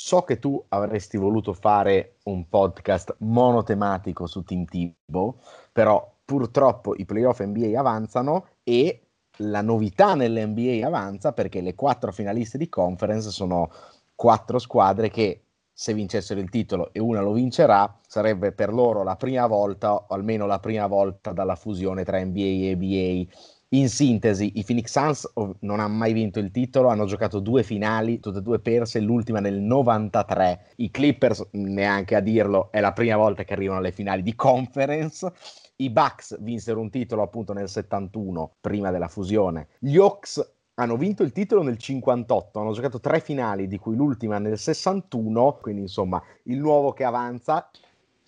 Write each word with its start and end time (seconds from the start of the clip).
So 0.00 0.22
che 0.22 0.38
tu 0.38 0.64
avresti 0.68 1.16
voluto 1.16 1.52
fare 1.52 2.18
un 2.26 2.48
podcast 2.48 3.16
monotematico 3.18 4.28
su 4.28 4.44
Team 4.44 4.64
Tibo, 4.64 5.40
però 5.72 6.14
purtroppo 6.24 6.94
i 6.94 7.04
playoff 7.04 7.42
NBA 7.42 7.76
avanzano 7.76 8.46
e 8.62 9.08
la 9.38 9.60
novità 9.60 10.14
nell'NBA 10.14 10.86
avanza 10.86 11.32
perché 11.32 11.60
le 11.60 11.74
quattro 11.74 12.12
finaliste 12.12 12.58
di 12.58 12.68
conference 12.68 13.30
sono 13.30 13.72
quattro 14.14 14.60
squadre 14.60 15.10
che 15.10 15.42
se 15.72 15.94
vincessero 15.94 16.38
il 16.38 16.48
titolo 16.48 16.92
e 16.92 17.00
una 17.00 17.20
lo 17.20 17.32
vincerà, 17.32 17.92
sarebbe 18.06 18.52
per 18.52 18.72
loro 18.72 19.02
la 19.02 19.16
prima 19.16 19.48
volta, 19.48 19.94
o 19.94 20.06
almeno 20.10 20.46
la 20.46 20.60
prima 20.60 20.86
volta 20.86 21.32
dalla 21.32 21.56
fusione 21.56 22.04
tra 22.04 22.24
NBA 22.24 22.38
e 22.38 22.70
ABA 22.70 23.32
in 23.70 23.90
sintesi, 23.90 24.52
i 24.54 24.64
Phoenix 24.64 24.90
Suns 24.90 25.30
non 25.60 25.80
hanno 25.80 25.94
mai 25.94 26.14
vinto 26.14 26.38
il 26.38 26.50
titolo, 26.50 26.88
hanno 26.88 27.04
giocato 27.04 27.38
due 27.38 27.62
finali, 27.62 28.18
tutte 28.18 28.38
e 28.38 28.42
due 28.42 28.60
perse, 28.60 29.00
l'ultima 29.00 29.40
nel 29.40 29.60
93. 29.60 30.72
I 30.76 30.90
Clippers, 30.90 31.48
neanche 31.52 32.14
a 32.14 32.20
dirlo, 32.20 32.70
è 32.72 32.80
la 32.80 32.92
prima 32.92 33.16
volta 33.16 33.44
che 33.44 33.52
arrivano 33.52 33.80
alle 33.80 33.92
finali 33.92 34.22
di 34.22 34.34
conference. 34.34 35.30
I 35.76 35.90
Bucks 35.90 36.40
vinsero 36.40 36.80
un 36.80 36.88
titolo 36.88 37.22
appunto 37.22 37.52
nel 37.52 37.68
71, 37.68 38.54
prima 38.60 38.90
della 38.90 39.08
fusione. 39.08 39.68
Gli 39.78 39.98
Hawks 39.98 40.54
hanno 40.74 40.96
vinto 40.96 41.22
il 41.22 41.32
titolo 41.32 41.62
nel 41.62 41.76
58, 41.76 42.60
hanno 42.60 42.72
giocato 42.72 43.00
tre 43.00 43.20
finali, 43.20 43.68
di 43.68 43.78
cui 43.78 43.96
l'ultima 43.96 44.38
nel 44.38 44.58
61, 44.58 45.58
quindi 45.60 45.82
insomma 45.82 46.22
il 46.44 46.58
nuovo 46.58 46.92
che 46.92 47.04
avanza 47.04 47.68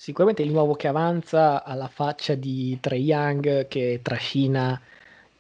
Sicuramente 0.01 0.41
il 0.41 0.51
nuovo 0.51 0.77
che 0.77 0.89
avanza 0.89 1.63
alla 1.63 1.89
faccia 1.89 2.35
di 2.35 2.79
Trey 2.81 3.03
Young 3.03 3.69
che 3.69 4.01
trascina 4.03 4.81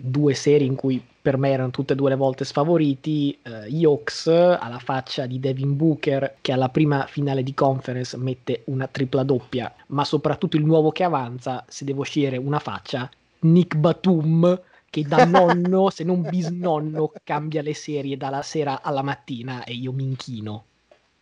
due 0.02 0.34
serie 0.34 0.66
in 0.66 0.74
cui 0.74 1.02
per 1.22 1.36
me 1.36 1.50
erano 1.50 1.70
tutte 1.70 1.92
e 1.92 1.96
due 1.96 2.10
le 2.10 2.16
volte 2.16 2.44
sfavoriti, 2.44 3.36
eh, 3.42 3.84
Hawks 3.84 4.26
alla 4.26 4.78
faccia 4.78 5.26
di 5.26 5.38
Devin 5.38 5.76
Booker 5.76 6.36
che 6.40 6.52
alla 6.52 6.68
prima 6.70 7.06
finale 7.06 7.42
di 7.42 7.52
conference 7.54 8.16
mette 8.16 8.62
una 8.66 8.86
tripla 8.86 9.22
doppia, 9.22 9.72
ma 9.88 10.04
soprattutto 10.04 10.56
il 10.56 10.64
nuovo 10.64 10.90
che 10.92 11.04
avanza, 11.04 11.64
se 11.68 11.84
devo 11.84 12.02
scegliere 12.02 12.36
una 12.38 12.58
faccia, 12.58 13.08
Nick 13.40 13.76
Batum 13.76 14.60
che 14.88 15.02
da 15.02 15.24
nonno, 15.26 15.90
se 15.90 16.04
non 16.04 16.22
bisnonno, 16.22 17.12
cambia 17.22 17.62
le 17.62 17.74
serie 17.74 18.16
dalla 18.16 18.42
sera 18.42 18.82
alla 18.82 19.02
mattina 19.02 19.64
e 19.64 19.74
io 19.74 19.92
mi 19.92 20.04
inchino 20.04 20.64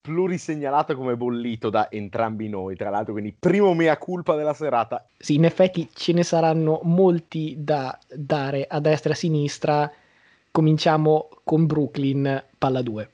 plurisegnalato 0.09 0.97
come 0.97 1.17
bollito 1.17 1.69
da 1.69 1.91
entrambi 1.91 2.49
noi, 2.49 2.77
tra 2.77 2.89
l'altro, 2.89 3.13
quindi 3.13 3.35
primo 3.39 3.75
mea 3.75 3.99
culpa 3.99 4.35
della 4.35 4.55
serata. 4.55 5.07
Sì, 5.19 5.35
in 5.35 5.45
effetti 5.45 5.89
ce 5.93 6.15
ne 6.15 6.23
saranno 6.23 6.81
molti 6.85 7.57
da 7.59 7.97
dare 8.11 8.67
a 8.67 8.81
destra 8.81 9.11
e 9.11 9.13
a 9.13 9.17
sinistra. 9.17 9.93
Cominciamo 10.51 11.29
con 11.45 11.67
Brooklyn, 11.67 12.43
palla 12.57 12.81
2. 12.81 13.11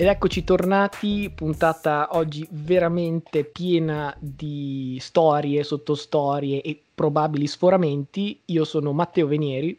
Ed 0.00 0.06
eccoci 0.06 0.44
tornati, 0.44 1.28
puntata 1.34 2.10
oggi 2.12 2.46
veramente 2.52 3.42
piena 3.42 4.16
di 4.20 4.96
storie, 5.00 5.64
sottostorie 5.64 6.62
e 6.62 6.80
probabili 6.94 7.48
sforamenti. 7.48 8.40
Io 8.44 8.64
sono 8.64 8.92
Matteo 8.92 9.26
Venieri. 9.26 9.76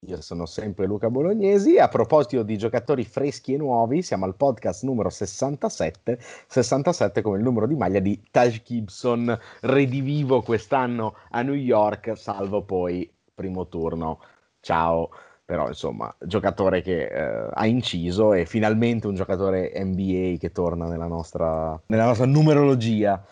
Io 0.00 0.20
sono 0.20 0.44
sempre 0.44 0.84
Luca 0.84 1.08
Bolognesi. 1.08 1.78
A 1.78 1.88
proposito 1.88 2.42
di 2.42 2.58
giocatori 2.58 3.06
freschi 3.06 3.54
e 3.54 3.56
nuovi, 3.56 4.02
siamo 4.02 4.26
al 4.26 4.34
podcast 4.34 4.82
numero 4.84 5.08
67, 5.08 6.18
67 6.48 7.22
come 7.22 7.38
il 7.38 7.42
numero 7.42 7.66
di 7.66 7.76
maglia 7.76 8.00
di 8.00 8.24
Taj 8.30 8.60
Gibson, 8.62 9.40
redivivo 9.62 10.42
quest'anno 10.42 11.14
a 11.30 11.40
New 11.40 11.54
York, 11.54 12.14
salvo 12.14 12.60
poi 12.60 13.10
primo 13.34 13.66
turno. 13.68 14.20
Ciao 14.60 15.08
però 15.46 15.68
insomma, 15.68 16.12
giocatore 16.18 16.82
che 16.82 17.06
eh, 17.06 17.48
ha 17.52 17.66
inciso 17.66 18.32
e 18.32 18.46
finalmente 18.46 19.06
un 19.06 19.14
giocatore 19.14 19.72
NBA 19.76 20.38
che 20.40 20.50
torna 20.50 20.86
nella 20.88 21.06
nostra, 21.06 21.80
nella 21.86 22.06
nostra 22.06 22.26
numerologia. 22.26 23.24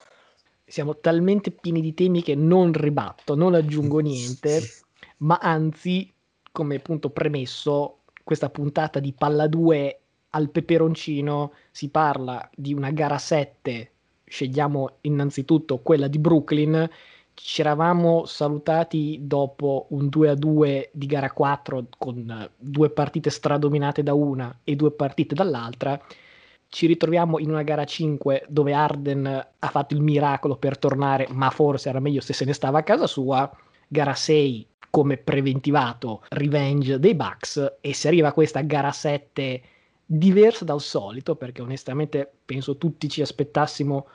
Siamo 0.64 0.96
talmente 0.98 1.50
pieni 1.50 1.80
di 1.80 1.92
temi 1.92 2.22
che 2.22 2.36
non 2.36 2.72
ribatto, 2.72 3.34
non 3.34 3.54
aggiungo 3.54 3.98
niente, 3.98 4.60
ma 5.18 5.38
anzi, 5.42 6.10
come 6.52 6.78
punto 6.78 7.10
premesso, 7.10 7.98
questa 8.22 8.48
puntata 8.48 9.00
di 9.00 9.12
palla 9.12 9.48
2 9.48 9.98
al 10.30 10.50
peperoncino 10.50 11.52
si 11.72 11.88
parla 11.88 12.48
di 12.54 12.72
una 12.74 12.92
gara 12.92 13.18
7, 13.18 13.90
scegliamo 14.24 14.98
innanzitutto 15.02 15.78
quella 15.78 16.06
di 16.06 16.20
Brooklyn 16.20 16.88
ci 17.34 17.60
eravamo 17.60 18.24
salutati 18.26 19.18
dopo 19.22 19.86
un 19.90 20.08
2 20.08 20.28
a 20.30 20.34
2 20.34 20.90
di 20.92 21.06
gara 21.06 21.30
4 21.30 21.86
con 21.98 22.50
due 22.56 22.90
partite 22.90 23.30
stradominate 23.30 24.02
da 24.02 24.14
una 24.14 24.60
e 24.62 24.76
due 24.76 24.92
partite 24.92 25.34
dall'altra. 25.34 26.00
Ci 26.68 26.86
ritroviamo 26.86 27.38
in 27.38 27.50
una 27.50 27.62
gara 27.62 27.84
5 27.84 28.46
dove 28.48 28.72
Arden 28.72 29.26
ha 29.58 29.68
fatto 29.68 29.94
il 29.94 30.00
miracolo 30.00 30.56
per 30.56 30.78
tornare, 30.78 31.26
ma 31.30 31.50
forse 31.50 31.88
era 31.88 32.00
meglio 32.00 32.20
se 32.20 32.32
se 32.32 32.44
ne 32.44 32.52
stava 32.52 32.78
a 32.78 32.82
casa 32.82 33.06
sua. 33.06 33.50
Gara 33.86 34.14
6 34.14 34.66
come 34.90 35.16
preventivato 35.16 36.22
revenge 36.30 37.00
dei 37.00 37.14
Bucks 37.14 37.78
e 37.80 37.92
si 37.94 38.06
arriva 38.06 38.28
a 38.28 38.32
questa 38.32 38.60
gara 38.60 38.92
7 38.92 39.62
diversa 40.06 40.64
dal 40.64 40.80
solito 40.80 41.34
perché 41.34 41.62
onestamente 41.62 42.30
penso 42.44 42.76
tutti 42.76 43.08
ci 43.08 43.20
aspettassimo 43.20 44.06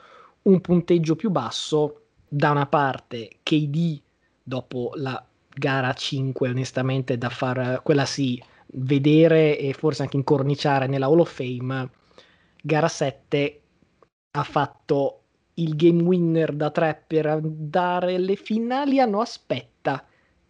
un 0.42 0.60
punteggio 0.60 1.16
più 1.16 1.30
basso 1.30 1.99
da 2.32 2.50
una 2.50 2.66
parte 2.66 3.38
KD 3.42 4.00
dopo 4.40 4.92
la 4.94 5.22
gara 5.52 5.92
5 5.92 6.48
onestamente 6.48 7.18
da 7.18 7.28
far 7.28 7.82
quella 7.82 8.04
sì 8.04 8.40
vedere 8.74 9.58
e 9.58 9.72
forse 9.72 10.02
anche 10.02 10.16
incorniciare 10.16 10.86
nella 10.86 11.06
Hall 11.06 11.18
of 11.18 11.34
Fame 11.34 11.90
gara 12.62 12.86
7 12.86 13.60
ha 14.30 14.42
fatto 14.44 15.22
il 15.54 15.74
game 15.74 16.02
winner 16.02 16.52
da 16.52 16.70
3 16.70 17.04
per 17.06 17.26
andare 17.26 18.14
alle 18.14 18.36
finali 18.36 19.00
ah 19.00 19.06
no 19.06 19.20
aspetta. 19.20 20.04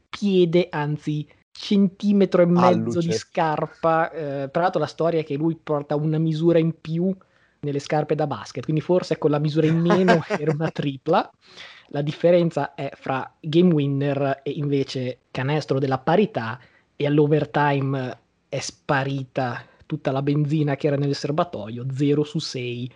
Piede 0.08 0.68
anzi 0.70 1.26
centimetro 1.50 2.42
e 2.42 2.46
mezzo 2.46 3.00
di 3.00 3.12
scarpa 3.12 4.10
eh, 4.10 4.50
tra 4.50 4.62
l'altro 4.62 4.80
la 4.80 4.86
storia 4.86 5.20
è 5.20 5.24
che 5.24 5.36
lui 5.36 5.56
porta 5.56 5.94
una 5.94 6.18
misura 6.18 6.58
in 6.58 6.78
più 6.80 7.14
nelle 7.60 7.78
scarpe 7.78 8.14
da 8.14 8.26
basket, 8.26 8.64
quindi 8.64 8.80
forse 8.80 9.18
con 9.18 9.30
la 9.30 9.38
misura 9.38 9.66
in 9.66 9.78
meno 9.78 10.22
era 10.28 10.52
una 10.52 10.70
tripla. 10.70 11.30
La 11.88 12.02
differenza 12.02 12.74
è 12.74 12.90
fra 12.94 13.34
game 13.40 13.72
winner 13.72 14.40
e 14.42 14.50
invece 14.52 15.18
canestro 15.30 15.78
della 15.78 15.98
parità 15.98 16.58
e 16.94 17.06
all'overtime 17.06 18.18
è 18.48 18.60
sparita 18.60 19.64
tutta 19.86 20.12
la 20.12 20.22
benzina 20.22 20.76
che 20.76 20.86
era 20.86 20.96
nel 20.96 21.14
serbatoio, 21.14 21.86
0 21.92 22.22
su 22.22 22.38
6. 22.38 22.92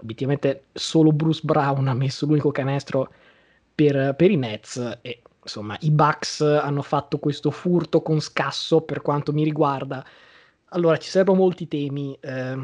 Obiettivamente 0.00 0.64
solo 0.72 1.12
Bruce 1.12 1.42
Brown 1.44 1.88
ha 1.88 1.94
messo 1.94 2.24
l'unico 2.26 2.50
canestro 2.50 3.12
per, 3.74 4.14
per 4.16 4.30
i 4.30 4.36
Nets 4.36 4.98
e 5.02 5.22
insomma 5.42 5.76
i 5.80 5.90
Bucks 5.90 6.40
hanno 6.40 6.82
fatto 6.82 7.18
questo 7.18 7.50
furto 7.50 8.00
con 8.00 8.20
scasso 8.20 8.80
per 8.80 9.02
quanto 9.02 9.32
mi 9.32 9.44
riguarda. 9.44 10.04
Allora 10.70 10.96
ci 10.96 11.10
servono 11.10 11.40
molti 11.40 11.68
temi. 11.68 12.16
Eh, 12.18 12.56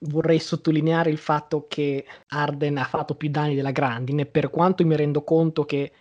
vorrei 0.00 0.38
sottolineare 0.38 1.10
il 1.10 1.18
fatto 1.18 1.66
che 1.68 2.04
Arden 2.28 2.78
ha 2.78 2.84
fatto 2.84 3.14
più 3.14 3.30
danni 3.30 3.54
della 3.54 3.70
grandine, 3.70 4.26
per 4.26 4.50
quanto 4.50 4.84
mi 4.84 4.96
rendo 4.96 5.22
conto 5.22 5.64
che 5.64 5.92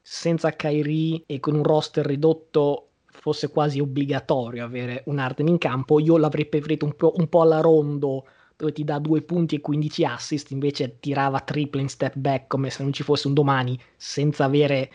senza 0.00 0.52
Kyrie 0.52 1.24
e 1.26 1.40
con 1.40 1.54
un 1.54 1.62
roster 1.62 2.04
ridotto 2.04 2.88
fosse 3.06 3.50
quasi 3.50 3.78
obbligatorio 3.78 4.64
avere 4.64 5.02
un 5.06 5.18
Arden 5.18 5.48
in 5.48 5.58
campo, 5.58 6.00
io 6.00 6.16
l'avrei 6.16 6.46
preferito 6.46 6.84
un 6.84 6.96
po', 6.96 7.12
un 7.16 7.28
po 7.28 7.42
alla 7.42 7.60
rondo 7.60 8.26
dove 8.56 8.72
ti 8.72 8.84
dà 8.84 8.98
due 8.98 9.22
punti 9.22 9.56
e 9.56 9.60
15 9.60 10.04
assist, 10.04 10.50
invece 10.50 10.98
tirava 11.00 11.40
triple 11.40 11.80
in 11.80 11.88
step 11.88 12.16
back 12.16 12.46
come 12.46 12.70
se 12.70 12.82
non 12.82 12.92
ci 12.92 13.02
fosse 13.02 13.26
un 13.26 13.34
domani, 13.34 13.78
senza 13.96 14.44
avere 14.44 14.90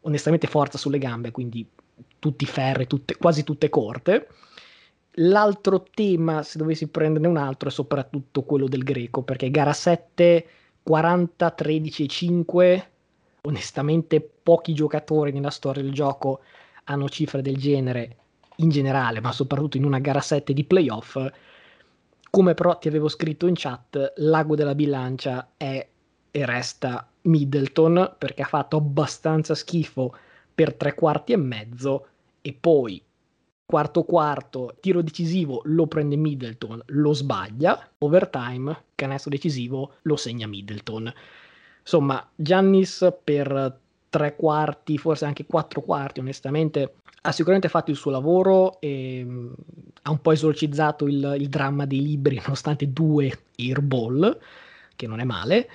onestamente 0.00 0.46
forza 0.46 0.78
sulle 0.78 0.98
gambe, 0.98 1.30
quindi 1.30 1.66
tutti 2.18 2.46
ferri, 2.46 2.86
tutte, 2.86 3.16
quasi 3.16 3.44
tutte 3.44 3.68
corte. 3.68 4.28
L'altro 5.16 5.84
tema, 5.92 6.42
se 6.42 6.58
dovessi 6.58 6.88
prenderne 6.88 7.28
un 7.28 7.36
altro, 7.36 7.68
è 7.68 7.72
soprattutto 7.72 8.42
quello 8.42 8.66
del 8.66 8.82
greco, 8.82 9.22
perché 9.22 9.50
gara 9.50 9.72
7, 9.72 10.46
40, 10.82 11.50
13 11.50 12.04
e 12.04 12.06
5, 12.06 12.90
onestamente 13.42 14.20
pochi 14.20 14.72
giocatori 14.72 15.32
nella 15.32 15.50
storia 15.50 15.82
del 15.82 15.92
gioco 15.92 16.40
hanno 16.84 17.08
cifre 17.08 17.42
del 17.42 17.56
genere 17.56 18.16
in 18.56 18.70
generale, 18.70 19.20
ma 19.20 19.32
soprattutto 19.32 19.76
in 19.76 19.84
una 19.84 19.98
gara 19.98 20.20
7 20.20 20.52
di 20.52 20.64
playoff. 20.64 21.18
Come 22.30 22.54
però 22.54 22.78
ti 22.78 22.88
avevo 22.88 23.08
scritto 23.08 23.46
in 23.46 23.54
chat, 23.54 24.14
l'ago 24.16 24.54
della 24.54 24.74
bilancia 24.74 25.52
è 25.56 25.86
e 26.34 26.46
resta 26.46 27.06
Middleton 27.22 28.14
perché 28.18 28.42
ha 28.42 28.46
fatto 28.46 28.78
abbastanza 28.78 29.54
schifo 29.54 30.16
per 30.52 30.74
tre 30.74 30.94
quarti 30.94 31.32
e 31.32 31.36
mezzo 31.36 32.06
e 32.40 32.56
poi 32.58 33.00
quarto 33.72 34.02
quarto, 34.02 34.76
tiro 34.80 35.00
decisivo 35.00 35.62
lo 35.64 35.86
prende 35.86 36.16
Middleton, 36.16 36.82
lo 36.88 37.14
sbaglia, 37.14 37.88
overtime, 38.00 38.84
canestro 38.94 39.30
decisivo 39.30 39.94
lo 40.02 40.16
segna 40.16 40.46
Middleton. 40.46 41.10
Insomma, 41.80 42.22
Giannis 42.34 43.10
per 43.24 43.78
tre 44.10 44.36
quarti, 44.36 44.98
forse 44.98 45.24
anche 45.24 45.46
quattro 45.46 45.80
quarti, 45.80 46.20
onestamente, 46.20 46.96
ha 47.22 47.32
sicuramente 47.32 47.70
fatto 47.70 47.90
il 47.90 47.96
suo 47.96 48.10
lavoro 48.10 48.78
e 48.78 49.24
mh, 49.24 49.54
ha 50.02 50.10
un 50.10 50.20
po' 50.20 50.32
esorcizzato 50.32 51.06
il, 51.06 51.36
il, 51.38 51.48
dramma 51.48 51.86
dei 51.86 52.02
libri, 52.02 52.36
nonostante 52.44 52.92
due 52.92 53.44
airball, 53.56 54.38
che 54.94 55.06
non 55.06 55.18
è 55.18 55.24
male. 55.24 55.70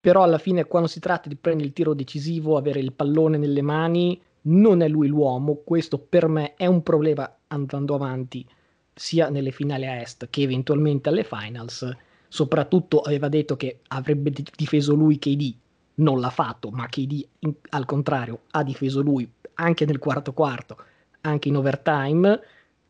Però 0.00 0.24
alla 0.24 0.38
fine, 0.38 0.64
quando 0.64 0.88
si 0.88 0.98
tratta 0.98 1.28
di 1.28 1.36
prendere 1.36 1.68
il 1.68 1.72
tiro 1.72 1.94
decisivo, 1.94 2.56
avere 2.56 2.80
il 2.80 2.92
pallone 2.92 3.38
nelle 3.38 3.62
mani, 3.62 4.20
non 4.42 4.82
è 4.82 4.88
lui 4.88 5.08
l'uomo. 5.08 5.60
Questo 5.64 5.98
per 5.98 6.28
me 6.28 6.54
è 6.54 6.66
un 6.66 6.82
problema 6.82 7.38
andando 7.48 7.94
avanti, 7.94 8.46
sia 8.94 9.28
nelle 9.28 9.50
finali 9.50 9.86
a 9.86 10.00
est 10.00 10.28
che 10.30 10.42
eventualmente 10.42 11.08
alle 11.08 11.24
finals. 11.24 11.88
Soprattutto 12.28 13.00
aveva 13.00 13.28
detto 13.28 13.56
che 13.56 13.80
avrebbe 13.88 14.32
difeso 14.56 14.94
lui 14.94 15.18
KD 15.18 15.54
non 15.94 16.20
l'ha 16.20 16.30
fatto, 16.30 16.70
ma 16.70 16.86
KD 16.86 17.26
in, 17.40 17.54
al 17.70 17.84
contrario 17.84 18.42
ha 18.52 18.62
difeso 18.62 19.02
lui 19.02 19.30
anche 19.54 19.84
nel 19.84 19.98
quarto 19.98 20.32
quarto, 20.32 20.76
anche 21.22 21.48
in 21.48 21.56
overtime, 21.56 22.40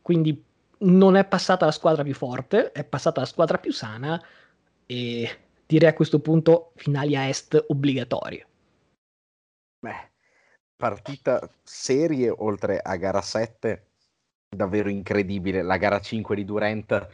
quindi 0.01 0.41
non 0.79 1.15
è 1.15 1.25
passata 1.25 1.65
la 1.65 1.71
squadra 1.71 2.03
più 2.03 2.13
forte, 2.13 2.71
è 2.71 2.83
passata 2.83 3.21
la 3.21 3.25
squadra 3.25 3.57
più 3.57 3.71
sana 3.71 4.21
e 4.85 5.29
direi 5.65 5.89
a 5.89 5.93
questo 5.93 6.19
punto 6.19 6.71
finali 6.75 7.15
a 7.15 7.27
est 7.27 7.65
obbligatorie. 7.67 8.47
Beh, 9.79 10.11
partita 10.75 11.49
serie 11.63 12.29
oltre 12.29 12.79
a 12.79 12.95
gara 12.95 13.21
7 13.21 13.87
davvero 14.53 14.89
incredibile. 14.89 15.61
La 15.61 15.77
gara 15.77 15.99
5 15.99 16.35
di 16.35 16.45
Durant 16.45 17.07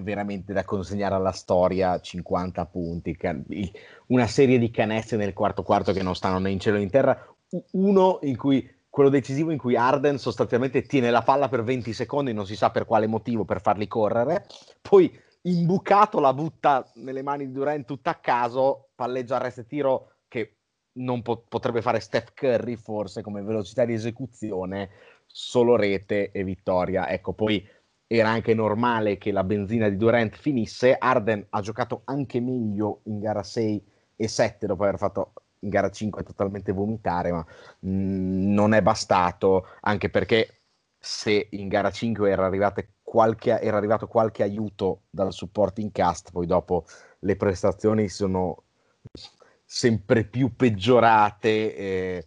veramente 0.00 0.52
da 0.52 0.64
consegnare 0.64 1.14
alla 1.14 1.32
storia 1.32 2.00
50 2.00 2.66
punti, 2.66 3.16
una 4.06 4.26
serie 4.26 4.58
di 4.58 4.70
canestri 4.70 5.16
nel 5.16 5.32
quarto 5.32 5.62
quarto 5.62 5.92
che 5.92 6.02
non 6.02 6.14
stanno 6.14 6.38
né 6.38 6.50
in 6.50 6.58
cielo 6.58 6.76
né 6.76 6.82
in 6.82 6.90
terra, 6.90 7.26
uno 7.72 8.18
in 8.22 8.36
cui 8.36 8.68
quello 8.90 9.10
decisivo 9.10 9.50
in 9.50 9.58
cui 9.58 9.76
Arden 9.76 10.18
sostanzialmente 10.18 10.82
tiene 10.82 11.10
la 11.10 11.22
palla 11.22 11.48
per 11.48 11.64
20 11.64 11.92
secondi, 11.92 12.32
non 12.32 12.46
si 12.46 12.54
sa 12.54 12.70
per 12.70 12.84
quale 12.84 13.06
motivo, 13.06 13.44
per 13.44 13.60
farli 13.60 13.88
correre, 13.88 14.46
poi 14.80 15.12
imbucato 15.42 16.20
la 16.20 16.32
butta 16.32 16.88
nelle 16.94 17.22
mani 17.22 17.46
di 17.46 17.52
Durant 17.52 17.86
tutta 17.86 18.10
a 18.10 18.14
caso, 18.14 18.90
palleggia 18.94 19.36
arresto 19.36 19.60
e 19.60 19.66
tiro 19.66 20.13
non 20.94 21.22
po- 21.22 21.44
potrebbe 21.48 21.82
fare 21.82 22.00
Steph 22.00 22.32
Curry 22.34 22.76
forse 22.76 23.22
come 23.22 23.42
velocità 23.42 23.84
di 23.84 23.94
esecuzione, 23.94 24.90
solo 25.26 25.76
rete 25.76 26.30
e 26.30 26.44
vittoria. 26.44 27.08
Ecco, 27.08 27.32
poi 27.32 27.66
era 28.06 28.28
anche 28.28 28.54
normale 28.54 29.18
che 29.18 29.32
la 29.32 29.44
benzina 29.44 29.88
di 29.88 29.96
Durant 29.96 30.36
finisse. 30.36 30.96
Arden 30.96 31.46
ha 31.50 31.60
giocato 31.60 32.02
anche 32.04 32.40
meglio 32.40 33.00
in 33.04 33.18
gara 33.20 33.42
6 33.42 33.82
e 34.16 34.28
7 34.28 34.66
dopo 34.66 34.84
aver 34.84 34.98
fatto 34.98 35.32
in 35.60 35.70
gara 35.70 35.90
5 35.90 36.22
totalmente 36.22 36.72
vomitare, 36.72 37.32
ma 37.32 37.44
mh, 37.80 37.88
mm, 37.90 38.52
non 38.52 38.74
è 38.74 38.82
bastato, 38.82 39.66
anche 39.80 40.10
perché 40.10 40.60
se 40.98 41.48
in 41.50 41.68
gara 41.68 41.90
5 41.90 42.30
era, 42.30 42.50
qualche, 43.02 43.60
era 43.60 43.76
arrivato 43.76 44.06
qualche 44.06 44.42
aiuto 44.42 45.02
dal 45.10 45.32
supporting 45.32 45.90
cast, 45.90 46.30
poi 46.32 46.46
dopo 46.46 46.84
le 47.20 47.36
prestazioni 47.36 48.08
sono 48.08 48.64
sempre 49.64 50.24
più 50.24 50.54
peggiorate. 50.54 51.76
Eh, 51.76 52.26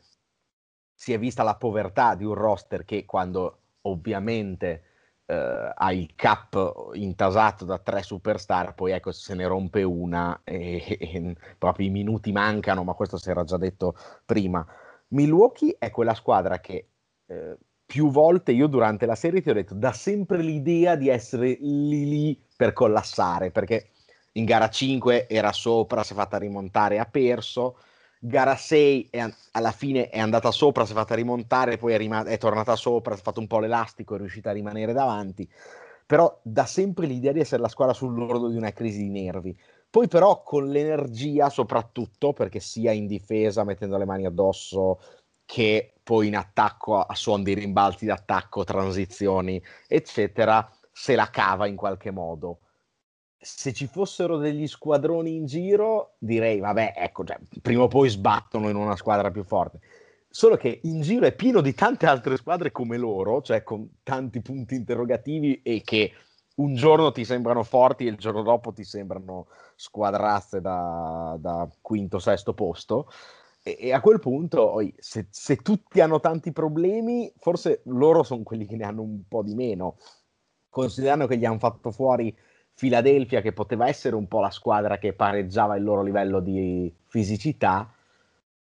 si 0.93 1.13
è 1.13 1.19
vista 1.19 1.43
la 1.43 1.55
povertà 1.55 2.15
di 2.15 2.25
un 2.25 2.33
roster 2.33 2.83
che 2.83 3.05
quando 3.05 3.61
ovviamente 3.81 4.83
eh, 5.27 5.71
ha 5.75 5.91
il 5.93 6.15
cap 6.15 6.91
intasato 6.93 7.65
da 7.65 7.77
tre 7.77 8.01
superstar, 8.01 8.73
poi 8.73 8.93
ecco 8.93 9.11
se 9.11 9.35
ne 9.35 9.45
rompe 9.45 9.83
una 9.83 10.41
e, 10.43 10.83
e, 10.99 11.35
proprio 11.57 11.87
i 11.87 11.91
minuti 11.91 12.31
mancano, 12.31 12.83
ma 12.83 12.93
questo 12.93 13.17
si 13.17 13.29
era 13.29 13.43
già 13.43 13.57
detto 13.57 13.95
prima. 14.25 14.65
Milwaukee 15.09 15.75
è 15.77 15.91
quella 15.91 16.13
squadra 16.13 16.59
che 16.59 16.89
eh, 17.27 17.57
più 17.85 18.09
volte 18.09 18.51
io 18.51 18.67
durante 18.67 19.05
la 19.05 19.15
serie 19.15 19.41
ti 19.41 19.49
ho 19.49 19.53
detto 19.53 19.73
dà 19.73 19.93
sempre 19.93 20.39
l'idea 20.39 20.95
di 20.95 21.07
essere 21.09 21.57
lì 21.59 22.09
lì 22.09 22.45
per 22.55 22.73
collassare, 22.73 23.51
perché 23.51 23.91
in 24.37 24.45
gara 24.45 24.69
5 24.69 25.27
era 25.27 25.51
sopra, 25.51 26.03
si 26.03 26.13
è 26.13 26.15
fatta 26.15 26.37
rimontare, 26.37 26.99
ha 26.99 27.05
perso, 27.05 27.77
gara 28.19 28.55
6 28.55 29.07
è, 29.09 29.27
alla 29.51 29.71
fine 29.71 30.09
è 30.09 30.19
andata 30.19 30.51
sopra, 30.51 30.85
si 30.85 30.91
è 30.91 30.95
fatta 30.95 31.15
rimontare, 31.15 31.77
poi 31.77 31.93
è, 31.93 31.97
rim- 31.97 32.23
è 32.23 32.37
tornata 32.37 32.75
sopra, 32.75 33.15
si 33.15 33.21
è 33.21 33.23
fatto 33.23 33.39
un 33.39 33.47
po' 33.47 33.59
l'elastico, 33.59 34.15
è 34.15 34.17
riuscita 34.19 34.51
a 34.51 34.53
rimanere 34.53 34.93
davanti, 34.93 35.49
però 36.05 36.39
dà 36.43 36.65
sempre 36.65 37.07
l'idea 37.07 37.31
di 37.31 37.39
essere 37.39 37.61
la 37.61 37.67
squadra 37.67 37.93
sull'orlo 37.93 38.49
di 38.49 38.57
una 38.57 38.71
crisi 38.71 38.99
di 38.99 39.09
nervi. 39.09 39.57
Poi 39.89 40.07
però 40.07 40.43
con 40.43 40.67
l'energia 40.67 41.49
soprattutto, 41.49 42.33
perché 42.33 42.59
sia 42.59 42.91
in 42.91 43.07
difesa 43.07 43.63
mettendo 43.63 43.97
le 43.97 44.05
mani 44.05 44.25
addosso 44.25 44.99
che 45.45 45.93
poi 46.03 46.27
in 46.27 46.35
attacco 46.35 46.99
a 46.99 47.15
suon 47.15 47.41
di 47.41 47.53
rimbalzi 47.53 48.05
d'attacco, 48.05 48.63
transizioni, 48.65 49.61
eccetera, 49.87 50.69
se 50.91 51.15
la 51.15 51.29
cava 51.29 51.67
in 51.67 51.75
qualche 51.75 52.11
modo 52.11 52.59
se 53.39 53.71
ci 53.73 53.87
fossero 53.87 54.37
degli 54.37 54.67
squadroni 54.67 55.35
in 55.35 55.45
giro, 55.45 56.15
direi, 56.17 56.59
vabbè, 56.59 56.93
ecco, 56.95 57.23
cioè, 57.23 57.37
prima 57.61 57.83
o 57.83 57.87
poi 57.87 58.09
sbattono 58.09 58.69
in 58.69 58.75
una 58.75 58.95
squadra 58.95 59.31
più 59.31 59.43
forte. 59.43 59.79
Solo 60.29 60.57
che 60.57 60.81
in 60.83 61.01
giro 61.01 61.25
è 61.25 61.33
pieno 61.33 61.61
di 61.61 61.73
tante 61.73 62.05
altre 62.05 62.37
squadre 62.37 62.71
come 62.71 62.97
loro, 62.97 63.41
cioè 63.41 63.63
con 63.63 63.87
tanti 64.03 64.41
punti 64.41 64.75
interrogativi 64.75 65.61
e 65.63 65.81
che 65.83 66.11
un 66.55 66.75
giorno 66.75 67.11
ti 67.11 67.23
sembrano 67.23 67.63
forti 67.63 68.05
e 68.05 68.09
il 68.09 68.17
giorno 68.17 68.41
dopo 68.41 68.73
ti 68.73 68.83
sembrano 68.83 69.47
squadrazze 69.75 70.59
da, 70.59 71.37
da 71.39 71.69
quinto, 71.81 72.19
sesto 72.19 72.53
posto. 72.53 73.09
E, 73.63 73.77
e 73.79 73.93
a 73.93 74.01
quel 74.01 74.19
punto, 74.19 74.79
se, 74.97 75.27
se 75.29 75.57
tutti 75.57 76.01
hanno 76.01 76.19
tanti 76.19 76.51
problemi, 76.51 77.31
forse 77.37 77.81
loro 77.85 78.23
sono 78.23 78.43
quelli 78.43 78.65
che 78.65 78.75
ne 78.75 78.85
hanno 78.85 79.01
un 79.03 79.21
po' 79.27 79.43
di 79.43 79.53
meno, 79.53 79.97
considerando 80.69 81.27
che 81.27 81.37
gli 81.37 81.45
hanno 81.45 81.59
fatto 81.59 81.91
fuori 81.91 82.35
Philadelphia, 82.77 83.41
che 83.41 83.53
poteva 83.53 83.87
essere 83.87 84.15
un 84.15 84.27
po' 84.27 84.39
la 84.39 84.51
squadra 84.51 84.99
che 84.99 85.13
pareggiava 85.13 85.75
il 85.75 85.83
loro 85.83 86.03
livello 86.03 86.39
di 86.39 86.93
fisicità, 87.07 87.91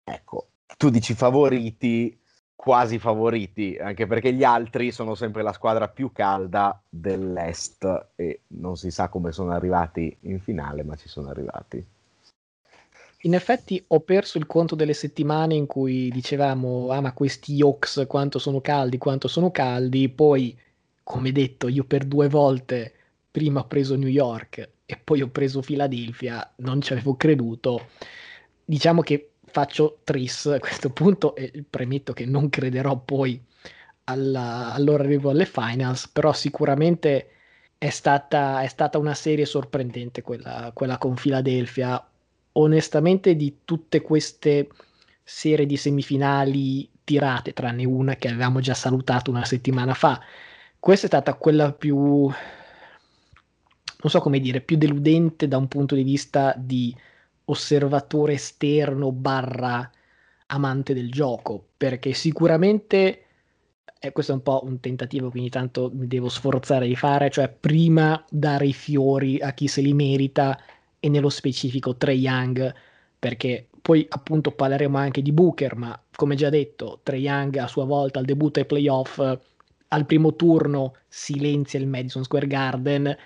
ecco, 0.02 0.46
tu 0.78 0.88
dici 0.88 1.12
favoriti, 1.12 2.18
quasi 2.54 2.98
favoriti, 2.98 3.76
anche 3.78 4.06
perché 4.06 4.32
gli 4.32 4.42
altri 4.42 4.90
sono 4.90 5.14
sempre 5.14 5.42
la 5.42 5.52
squadra 5.52 5.88
più 5.88 6.12
calda 6.12 6.80
dell'Est 6.88 8.06
e 8.16 8.40
non 8.48 8.76
si 8.76 8.90
sa 8.90 9.08
come 9.08 9.32
sono 9.32 9.52
arrivati 9.52 10.16
in 10.20 10.40
finale, 10.40 10.82
ma 10.82 10.96
ci 10.96 11.08
sono 11.08 11.28
arrivati. 11.28 11.86
In 13.20 13.34
effetti 13.34 13.82
ho 13.88 14.00
perso 14.00 14.38
il 14.38 14.46
conto 14.46 14.74
delle 14.74 14.94
settimane 14.94 15.54
in 15.54 15.66
cui 15.66 16.10
dicevamo, 16.10 16.88
ah 16.90 17.02
ma 17.02 17.12
questi 17.12 17.60
Hawks 17.60 18.04
quanto 18.08 18.38
sono 18.38 18.62
caldi, 18.62 18.96
quanto 18.96 19.28
sono 19.28 19.50
caldi, 19.50 20.08
poi 20.08 20.58
come 21.02 21.32
detto 21.32 21.68
io 21.68 21.84
per 21.84 22.04
due 22.04 22.28
volte 22.28 22.92
prima 23.36 23.60
ho 23.60 23.66
preso 23.66 23.96
New 23.96 24.08
York 24.08 24.66
e 24.86 24.96
poi 24.96 25.20
ho 25.20 25.28
preso 25.28 25.60
Philadelphia, 25.60 26.54
non 26.60 26.80
ci 26.80 26.94
avevo 26.94 27.16
creduto. 27.16 27.88
Diciamo 28.64 29.02
che 29.02 29.32
faccio 29.44 29.98
tris 30.04 30.46
a 30.46 30.58
questo 30.58 30.88
punto 30.88 31.36
e 31.36 31.62
premetto 31.68 32.14
che 32.14 32.24
non 32.24 32.48
crederò 32.48 32.96
poi 32.96 33.38
alla, 34.04 34.72
arrivo 34.72 35.28
alle 35.28 35.44
finals, 35.44 36.08
però 36.08 36.32
sicuramente 36.32 37.28
è 37.76 37.90
stata, 37.90 38.62
è 38.62 38.68
stata 38.68 38.96
una 38.96 39.12
serie 39.12 39.44
sorprendente 39.44 40.22
quella, 40.22 40.70
quella 40.72 40.96
con 40.96 41.12
Philadelphia. 41.12 42.02
Onestamente 42.52 43.36
di 43.36 43.58
tutte 43.66 44.00
queste 44.00 44.68
serie 45.22 45.66
di 45.66 45.76
semifinali 45.76 46.88
tirate, 47.04 47.52
tranne 47.52 47.84
una 47.84 48.14
che 48.16 48.28
avevamo 48.28 48.60
già 48.60 48.72
salutato 48.72 49.30
una 49.30 49.44
settimana 49.44 49.92
fa, 49.92 50.22
questa 50.78 51.04
è 51.04 51.08
stata 51.08 51.34
quella 51.34 51.72
più 51.72 52.30
non 54.06 54.14
so 54.14 54.20
come 54.20 54.38
dire, 54.38 54.60
più 54.60 54.76
deludente 54.76 55.48
da 55.48 55.56
un 55.56 55.66
punto 55.66 55.96
di 55.96 56.04
vista 56.04 56.54
di 56.56 56.94
osservatore 57.46 58.34
esterno 58.34 59.10
barra 59.10 59.90
amante 60.46 60.94
del 60.94 61.10
gioco, 61.10 61.70
perché 61.76 62.12
sicuramente 62.12 63.22
e 63.98 64.12
questo 64.12 64.30
è 64.30 64.34
un 64.36 64.42
po' 64.42 64.62
un 64.62 64.78
tentativo 64.78 65.30
che 65.30 65.38
ogni 65.38 65.48
tanto 65.48 65.90
mi 65.92 66.06
devo 66.06 66.28
sforzare 66.28 66.86
di 66.86 66.94
fare, 66.94 67.30
cioè 67.30 67.48
prima 67.48 68.22
dare 68.30 68.66
i 68.66 68.72
fiori 68.72 69.40
a 69.40 69.52
chi 69.52 69.66
se 69.66 69.80
li 69.80 69.92
merita 69.92 70.56
e 71.00 71.08
nello 71.08 71.30
specifico 71.30 71.96
Trey 71.96 72.20
Young, 72.20 72.72
perché 73.18 73.66
poi 73.82 74.06
appunto 74.08 74.52
parleremo 74.52 74.96
anche 74.96 75.20
di 75.22 75.32
Booker, 75.32 75.74
ma 75.74 76.00
come 76.14 76.36
già 76.36 76.50
detto, 76.50 77.00
Trey 77.02 77.22
Young 77.22 77.56
a 77.56 77.66
sua 77.66 77.84
volta 77.84 78.20
al 78.20 78.24
debutto 78.24 78.60
ai 78.60 78.66
playoff 78.66 79.20
al 79.88 80.06
primo 80.06 80.34
turno 80.34 80.94
silenzia 81.08 81.80
il 81.80 81.86
Madison 81.86 82.22
Square 82.22 82.46
Garden, 82.46 83.16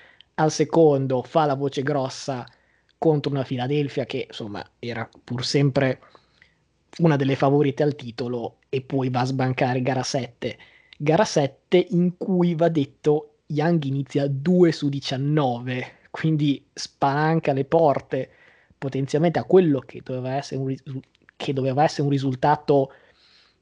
al 0.40 0.50
secondo 0.50 1.22
fa 1.22 1.44
la 1.44 1.54
voce 1.54 1.82
grossa 1.82 2.46
contro 2.96 3.30
una 3.30 3.44
Philadelphia 3.44 4.04
che 4.04 4.26
insomma 4.28 4.64
era 4.78 5.08
pur 5.22 5.44
sempre 5.44 6.00
una 6.98 7.16
delle 7.16 7.36
favorite 7.36 7.82
al 7.82 7.94
titolo 7.94 8.56
e 8.68 8.80
poi 8.80 9.10
va 9.10 9.20
a 9.20 9.26
sbancare 9.26 9.82
gara 9.82 10.02
7. 10.02 10.58
Gara 10.98 11.24
7 11.24 11.86
in 11.90 12.16
cui 12.16 12.54
va 12.54 12.68
detto 12.68 13.36
Young 13.46 13.82
inizia 13.84 14.26
2 14.28 14.72
su 14.72 14.88
19, 14.88 15.98
quindi 16.10 16.64
spalanca 16.72 17.52
le 17.52 17.64
porte 17.64 18.30
potenzialmente 18.76 19.38
a 19.38 19.44
quello 19.44 19.80
che 19.80 20.00
doveva 20.02 20.34
essere 20.36 20.60
un, 20.60 20.74
che 21.36 21.52
doveva 21.52 21.84
essere 21.84 22.02
un 22.02 22.10
risultato 22.10 22.92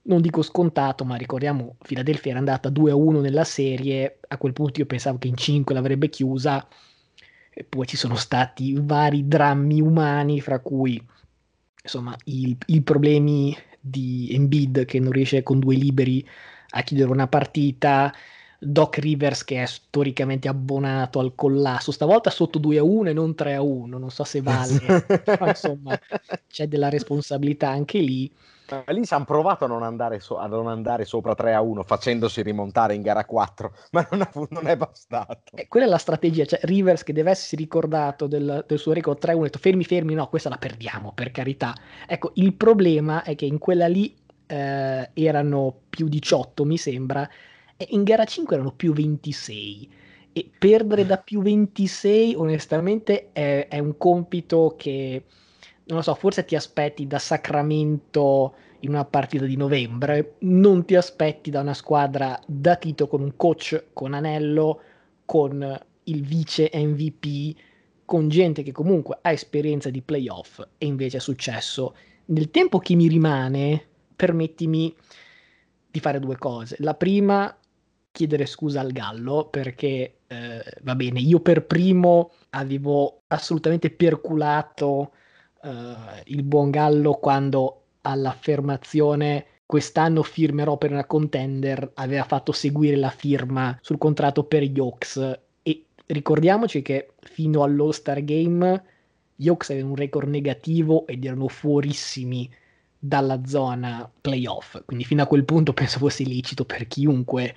non 0.08 0.20
dico 0.20 0.42
scontato, 0.42 1.04
ma 1.04 1.16
ricordiamo 1.16 1.76
Philadelphia 1.86 2.30
era 2.30 2.40
andata 2.40 2.70
2-1 2.70 3.20
nella 3.20 3.44
serie, 3.44 4.18
a 4.28 4.36
quel 4.36 4.52
punto 4.52 4.80
io 4.80 4.86
pensavo 4.86 5.18
che 5.18 5.28
in 5.28 5.36
5 5.36 5.74
l'avrebbe 5.74 6.08
chiusa, 6.08 6.66
e 7.50 7.64
poi 7.64 7.86
ci 7.86 7.96
sono 7.96 8.16
stati 8.16 8.74
vari 8.80 9.28
drammi 9.28 9.80
umani, 9.80 10.40
fra 10.40 10.60
cui 10.60 11.00
insomma 11.82 12.16
i, 12.24 12.56
i 12.66 12.82
problemi 12.82 13.56
di 13.80 14.28
Embiid 14.32 14.84
che 14.84 14.98
non 14.98 15.12
riesce 15.12 15.42
con 15.42 15.58
due 15.58 15.76
liberi 15.76 16.26
a 16.70 16.82
chiudere 16.82 17.10
una 17.10 17.28
partita, 17.28 18.12
Doc 18.60 18.98
Rivers 18.98 19.44
che 19.44 19.62
è 19.62 19.66
storicamente 19.66 20.48
abbonato 20.48 21.20
al 21.20 21.34
collasso, 21.34 21.92
stavolta 21.92 22.30
sotto 22.30 22.58
2 22.58 22.78
a 22.78 22.82
1 22.82 23.10
e 23.10 23.12
non 23.12 23.34
3 23.34 23.54
a 23.54 23.62
1, 23.62 23.98
non 23.98 24.10
so 24.10 24.24
se 24.24 24.40
vale, 24.40 24.78
però 25.22 25.46
insomma 25.48 25.98
c'è 26.48 26.66
della 26.66 26.88
responsabilità 26.88 27.68
anche 27.68 27.98
lì. 27.98 28.30
Ma 28.70 28.92
lì 28.92 29.04
ci 29.04 29.14
hanno 29.14 29.24
provato 29.24 29.64
a 29.64 29.68
non, 29.68 29.82
andare 29.82 30.20
so- 30.20 30.36
a 30.36 30.46
non 30.46 30.68
andare 30.68 31.04
sopra 31.04 31.34
3 31.34 31.54
a 31.54 31.60
1 31.60 31.82
facendosi 31.82 32.42
rimontare 32.42 32.94
in 32.94 33.02
gara 33.02 33.24
4, 33.24 33.72
ma 33.92 34.06
non, 34.10 34.20
ha, 34.22 34.30
non 34.50 34.66
è 34.66 34.76
bastato. 34.76 35.42
Eh, 35.54 35.68
quella 35.68 35.86
è 35.86 35.88
la 35.88 35.98
strategia, 35.98 36.44
cioè 36.44 36.60
Rivers 36.62 37.02
che 37.02 37.12
deve 37.12 37.30
essersi 37.30 37.56
ricordato 37.56 38.26
del, 38.26 38.64
del 38.66 38.78
suo 38.78 38.92
record 38.92 39.18
3 39.18 39.32
a 39.32 39.34
1, 39.34 39.42
ha 39.42 39.46
detto 39.46 39.58
fermi 39.58 39.84
fermi, 39.84 40.14
no, 40.14 40.28
questa 40.28 40.48
la 40.48 40.58
perdiamo 40.58 41.12
per 41.12 41.30
carità. 41.30 41.74
Ecco, 42.06 42.32
il 42.34 42.54
problema 42.54 43.22
è 43.22 43.34
che 43.34 43.46
in 43.46 43.58
quella 43.58 43.86
lì 43.86 44.14
eh, 44.46 45.10
erano 45.12 45.80
più 45.88 46.08
18 46.08 46.64
mi 46.64 46.78
sembra, 46.78 47.28
e 47.76 47.86
in 47.90 48.02
gara 48.02 48.24
5 48.24 48.54
erano 48.56 48.72
più 48.72 48.92
26 48.92 49.90
e 50.32 50.50
perdere 50.58 51.06
da 51.06 51.16
più 51.18 51.40
26 51.40 52.34
onestamente 52.34 53.30
è, 53.32 53.68
è 53.68 53.78
un 53.78 53.96
compito 53.96 54.74
che 54.76 55.24
non 55.88 55.98
lo 55.98 56.02
so, 56.02 56.14
forse 56.14 56.44
ti 56.44 56.54
aspetti 56.54 57.06
da 57.06 57.18
Sacramento 57.18 58.54
in 58.80 58.90
una 58.90 59.04
partita 59.04 59.44
di 59.44 59.56
novembre, 59.56 60.34
non 60.40 60.84
ti 60.84 60.94
aspetti 60.94 61.50
da 61.50 61.60
una 61.60 61.74
squadra 61.74 62.38
da 62.46 62.76
Tito 62.76 63.08
con 63.08 63.22
un 63.22 63.36
coach 63.36 63.86
con 63.92 64.14
anello, 64.14 64.80
con 65.24 65.80
il 66.04 66.24
vice 66.24 66.70
MVP, 66.72 67.56
con 68.04 68.28
gente 68.28 68.62
che 68.62 68.72
comunque 68.72 69.18
ha 69.20 69.32
esperienza 69.32 69.90
di 69.90 70.02
playoff 70.02 70.60
e 70.78 70.86
invece 70.86 71.16
è 71.16 71.20
successo. 71.20 71.94
Nel 72.26 72.50
tempo 72.50 72.78
che 72.78 72.94
mi 72.94 73.08
rimane, 73.08 73.86
permettimi 74.14 74.94
di 75.90 76.00
fare 76.00 76.20
due 76.20 76.36
cose. 76.36 76.76
La 76.80 76.94
prima, 76.94 77.56
chiedere 78.12 78.46
scusa 78.46 78.80
al 78.80 78.92
Gallo 78.92 79.48
perché 79.50 80.20
eh, 80.26 80.62
va 80.82 80.94
bene, 80.94 81.20
io 81.20 81.40
per 81.40 81.64
primo 81.64 82.32
avevo 82.50 83.22
assolutamente 83.28 83.90
perculato 83.90 85.12
uh, 85.62 85.68
il 86.24 86.42
buon 86.42 86.70
Gallo 86.70 87.14
quando 87.14 87.82
all'affermazione 88.02 89.46
quest'anno 89.66 90.22
firmerò 90.22 90.78
per 90.78 90.92
una 90.92 91.04
contender 91.04 91.90
aveva 91.94 92.24
fatto 92.24 92.52
seguire 92.52 92.96
la 92.96 93.10
firma 93.10 93.78
sul 93.82 93.98
contratto 93.98 94.44
per 94.44 94.62
Hawks. 94.62 95.40
E 95.62 95.84
ricordiamoci 96.06 96.80
che 96.80 97.10
fino 97.20 97.62
all'All-Star 97.62 98.24
Game 98.24 98.84
gli 99.36 99.48
Hawks 99.48 99.70
avevano 99.70 99.92
un 99.92 99.98
record 99.98 100.28
negativo 100.28 101.06
ed 101.06 101.24
erano 101.24 101.48
fuorissimi 101.48 102.50
dalla 102.98 103.44
zona 103.44 104.10
playoff. 104.20 104.82
Quindi 104.84 105.04
fino 105.04 105.22
a 105.22 105.26
quel 105.26 105.44
punto 105.44 105.72
penso 105.72 105.98
fosse 105.98 106.22
illecito 106.22 106.64
per 106.64 106.88
chiunque 106.88 107.54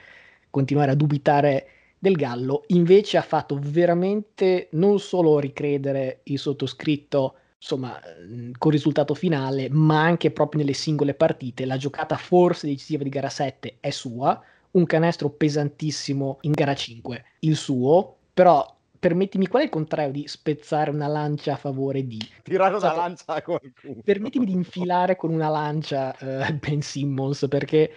continuare 0.50 0.92
a 0.92 0.96
dubitare 0.96 1.68
del 1.98 2.16
Gallo. 2.16 2.64
Invece 2.68 3.18
ha 3.18 3.22
fatto 3.22 3.58
veramente 3.60 4.68
non 4.72 5.00
solo 5.00 5.40
ricredere 5.40 6.20
il 6.24 6.38
sottoscritto 6.38 7.36
insomma, 7.62 8.00
mhmm, 8.28 8.54
con 8.58 8.72
risultato 8.72 9.14
finale, 9.14 9.70
ma 9.70 10.02
anche 10.02 10.32
proprio 10.32 10.62
nelle 10.62 10.74
singole 10.74 11.14
partite. 11.14 11.66
La 11.66 11.78
giocata 11.78 12.18
forse 12.18 12.68
decisiva 12.68 13.04
di 13.04 13.10
gara 13.10 13.30
7 13.30 13.78
è 13.80 13.92
sua, 13.92 14.42
un 14.72 14.86
canestro 14.86 15.30
pesantissimo 15.30 16.40
in 16.42 16.52
gara 16.52 16.74
5, 16.74 17.24
il 17.40 17.56
suo, 17.56 18.18
però 18.34 18.66
permettimi 18.98 19.48
qual 19.48 19.64
è 19.64 19.66
il 19.66 19.72
contrario 19.72 20.12
di 20.12 20.28
spezzare 20.28 20.92
una 20.92 21.08
lancia 21.08 21.54
a 21.54 21.58
favore 21.58 22.06
di 22.06 22.20
tirare 22.44 22.76
una 22.76 22.96
lancia 22.96 23.34
a 23.34 23.42
qualcuno. 23.42 24.02
Permettimi 24.04 24.46
di 24.46 24.52
infilare 24.52 25.16
con 25.16 25.32
una 25.32 25.50
lancia 25.50 26.16
uh, 26.20 26.54
Ben 26.54 26.82
Simmons 26.82 27.46
perché 27.50 27.92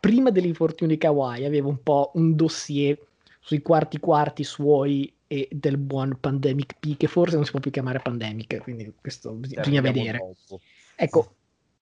prima 0.00 0.30
dell'infortunio 0.30 0.94
di 0.94 1.00
Kawhi 1.00 1.44
aveva 1.44 1.68
un 1.68 1.82
po' 1.82 2.12
un 2.14 2.34
dossier 2.34 2.98
sui 3.40 3.60
quarti 3.60 3.98
quarti 3.98 4.42
suoi 4.42 5.12
e 5.32 5.48
del 5.50 5.78
buon 5.78 6.18
Pandemic 6.20 6.76
P, 6.78 6.98
che 6.98 7.06
forse 7.06 7.36
non 7.36 7.46
si 7.46 7.52
può 7.52 7.60
più 7.60 7.70
chiamare 7.70 8.00
Pandemic, 8.00 8.58
quindi 8.58 8.92
questo 9.00 9.32
bisogna 9.32 9.80
vedere. 9.80 10.18
Troppo. 10.18 10.60
Ecco, 10.94 11.34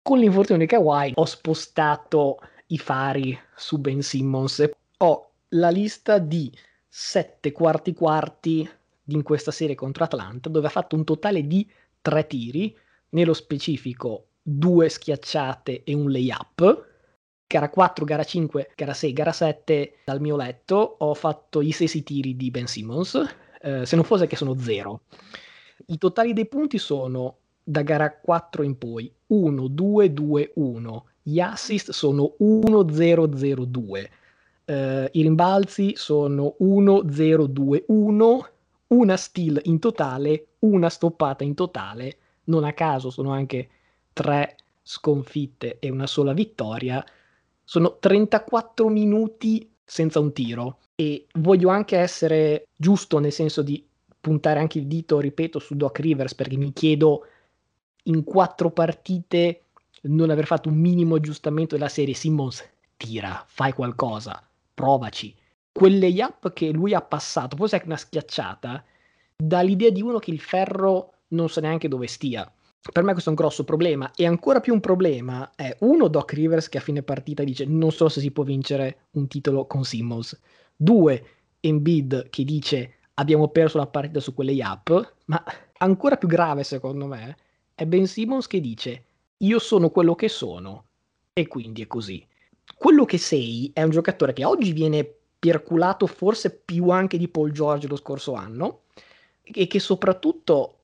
con 0.03 0.21
l'infortunio 0.21 0.65
di 0.65 0.69
Kawhi 0.69 1.11
ho 1.17 1.25
spostato 1.25 2.39
i 2.69 2.79
fari 2.79 3.37
su 3.57 3.79
Ben 3.79 4.03
Simmons. 4.03 4.71
Ho 4.99 5.31
la 5.49 5.71
lista 5.71 6.19
di 6.19 6.57
sette 6.87 7.51
quarti 7.51 7.93
quarti 7.93 8.71
in 9.07 9.23
questa 9.25 9.51
serie 9.51 9.75
contro 9.75 10.05
Atlanta, 10.05 10.49
dove 10.49 10.69
ha 10.69 10.71
fatto 10.71 10.95
un 10.95 11.03
totale 11.03 11.45
di 11.45 11.69
tre 12.01 12.29
tiri, 12.29 12.79
nello 13.09 13.35
specifico 13.35 14.27
due 14.41 14.89
schiacciate 14.89 15.83
e 15.83 15.93
un 15.93 16.13
layup, 16.13 16.90
gara 17.51 17.69
4, 17.69 18.05
gara 18.05 18.23
5, 18.23 18.71
gara 18.77 18.95
6, 18.95 19.13
gara 19.13 19.33
7 19.33 19.95
dal 20.05 20.21
mio 20.21 20.37
letto 20.37 20.97
ho 20.99 21.15
fatto 21.15 21.61
gli 21.61 21.73
stessi 21.73 22.05
tiri 22.05 22.37
di 22.37 22.49
Ben 22.53 22.69
Simmons, 22.69 23.21
eh, 23.61 23.85
se 23.85 23.97
non 23.97 24.05
fosse 24.05 24.29
che 24.29 24.37
sono 24.37 24.57
0. 24.57 25.01
I 25.87 25.99
totali 25.99 26.33
dei 26.33 26.47
punti 26.47 26.79
sono 26.79 27.39
da 27.65 27.83
gara 27.83 28.15
4 28.15 28.63
in 28.63 28.79
poi 28.79 29.13
1, 29.27 29.67
2, 29.67 30.13
2, 30.13 30.53
1. 30.55 31.05
Gli 31.23 31.41
assist 31.41 31.91
sono 31.91 32.35
1, 32.39 32.89
0, 32.89 33.37
0, 33.37 33.65
2. 33.65 34.11
Uh, 34.71 34.73
I 35.11 35.23
rimbalzi 35.23 35.95
sono 35.97 36.55
1, 36.59 37.03
0, 37.11 37.47
2, 37.47 37.85
1. 37.89 38.49
Una 38.87 39.17
steal 39.17 39.61
in 39.65 39.81
totale, 39.81 40.47
una 40.61 40.89
stoppata 40.89 41.43
in 41.43 41.55
totale. 41.55 42.17
Non 42.45 42.63
a 42.63 42.73
caso 42.73 43.11
sono 43.11 43.33
anche 43.33 43.69
tre 44.13 44.55
sconfitte 44.83 45.79
e 45.81 45.91
una 45.91 46.07
sola 46.07 46.33
vittoria 46.33 47.05
sono 47.71 47.99
34 48.01 48.89
minuti 48.89 49.71
senza 49.85 50.19
un 50.19 50.33
tiro 50.33 50.79
e 50.97 51.29
voglio 51.35 51.69
anche 51.69 51.97
essere 51.99 52.67
giusto 52.75 53.21
nel 53.21 53.31
senso 53.31 53.63
di 53.63 53.87
puntare 54.21 54.59
anche 54.59 54.79
il 54.79 54.89
dito, 54.89 55.21
ripeto, 55.21 55.61
su 55.61 55.77
Doc 55.77 56.01
Rivers 56.01 56.35
perché 56.35 56.57
mi 56.57 56.73
chiedo 56.73 57.29
in 58.05 58.25
quattro 58.25 58.73
partite 58.73 59.67
non 60.03 60.31
aver 60.31 60.47
fatto 60.47 60.69
un 60.69 60.79
minimo 60.79 61.15
aggiustamento 61.15 61.77
della 61.77 61.89
serie 61.89 62.13
Simmons 62.13 62.69
tira, 62.97 63.45
fai 63.47 63.73
qualcosa, 63.73 64.45
provaci. 64.75 65.33
Quelle 65.71 66.09
up 66.25 66.53
che 66.53 66.73
lui 66.73 66.93
ha 66.93 67.01
passato, 67.01 67.57
forse 67.57 67.77
anche 67.77 67.87
una 67.87 67.97
schiacciata, 67.97 68.85
dà 69.37 69.61
l'idea 69.61 69.91
di 69.91 70.03
uno 70.03 70.19
che 70.19 70.33
il 70.33 70.41
ferro 70.41 71.13
non 71.29 71.49
sa 71.49 71.61
neanche 71.61 71.87
dove 71.87 72.09
stia 72.09 72.53
per 72.93 73.03
me 73.03 73.13
questo 73.13 73.29
è 73.29 73.33
un 73.33 73.39
grosso 73.39 73.65
problema 73.65 74.11
e 74.15 74.27
ancora 74.27 74.61
più 74.61 74.73
un 74.73 74.81
problema 74.81 75.53
è 75.55 75.77
uno 75.81 76.09
Doc 76.09 76.33
Rivers 76.33 76.69
che 76.71 76.79
a 76.79 76.81
fine 76.81 77.03
partita 77.03 77.45
dice 77.45 77.67
non 77.67 77.93
so 77.93 78.09
se 78.09 78.21
si 78.21 78.31
può 78.31 78.43
vincere 78.43 79.09
un 79.13 79.29
titolo 79.29 79.67
con 79.67 79.85
Simmons 79.85 80.39
due 80.75 81.25
Embiid 81.61 82.31
che 82.31 82.43
dice 82.45 82.95
abbiamo 83.15 83.49
perso 83.49 83.77
la 83.77 83.87
partita 83.87 84.21
su 84.21 84.33
quelle 84.33 84.57
up 84.65 85.15
ma 85.27 85.45
ancora 85.79 86.17
più 86.17 86.27
grave 86.27 86.65
secondo 86.65 87.07
me 87.07 87.37
è 87.75 87.85
Ben 87.85 88.07
Simmons 88.07 88.47
che 88.47 88.61
dice 88.61 89.05
io 89.39 89.59
sono 89.59 89.91
quello 89.91 90.15
che 90.15 90.29
sono 90.29 90.87
e 91.35 91.47
quindi 91.49 91.83
è 91.83 91.87
così 91.87 92.27
quello 92.75 93.05
che 93.05 93.19
sei 93.19 93.71
è 93.75 93.83
un 93.83 93.91
giocatore 93.91 94.33
che 94.33 94.47
oggi 94.47 94.73
viene 94.73 95.17
perculato 95.39 96.07
forse 96.07 96.51
più 96.51 96.89
anche 96.89 97.19
di 97.19 97.29
Paul 97.29 97.53
George 97.53 97.89
lo 97.89 97.97
scorso 97.97 98.33
anno 98.33 98.85
e 99.43 99.67
che 99.67 99.81
soprattutto 99.81 100.77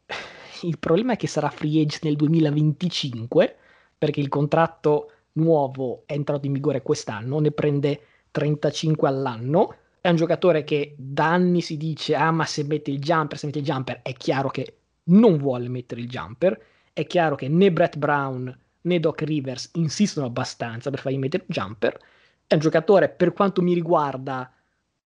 il 0.62 0.78
problema 0.78 1.12
è 1.14 1.16
che 1.16 1.26
sarà 1.26 1.50
free 1.50 1.80
agent 1.82 2.04
nel 2.04 2.16
2025 2.16 3.56
perché 3.98 4.20
il 4.20 4.28
contratto 4.28 5.10
nuovo 5.32 6.02
è 6.06 6.12
entrato 6.12 6.46
in 6.46 6.52
vigore 6.52 6.82
quest'anno, 6.82 7.38
ne 7.40 7.50
prende 7.50 8.00
35 8.30 9.08
all'anno. 9.08 9.76
È 10.00 10.08
un 10.08 10.16
giocatore 10.16 10.64
che 10.64 10.94
da 10.98 11.32
anni 11.32 11.60
si 11.60 11.76
dice: 11.76 12.14
Ah, 12.14 12.30
ma 12.30 12.44
se 12.44 12.64
mette 12.64 12.90
il 12.90 12.98
jumper, 12.98 13.38
se 13.38 13.46
mette 13.46 13.58
il 13.58 13.64
jumper, 13.64 14.00
è 14.02 14.12
chiaro 14.12 14.48
che 14.50 14.78
non 15.04 15.36
vuole 15.36 15.68
mettere 15.68 16.00
il 16.00 16.08
jumper. 16.08 16.58
È 16.92 17.06
chiaro 17.06 17.34
che 17.34 17.48
né 17.48 17.72
Brett 17.72 17.96
Brown 17.96 18.56
né 18.82 19.00
Doc 19.00 19.22
Rivers 19.22 19.70
insistono 19.74 20.26
abbastanza 20.26 20.90
per 20.90 21.00
fargli 21.00 21.18
mettere 21.18 21.44
il 21.46 21.54
jumper. 21.54 21.98
È 22.46 22.54
un 22.54 22.60
giocatore, 22.60 23.08
per 23.08 23.32
quanto 23.32 23.62
mi 23.62 23.74
riguarda, 23.74 24.50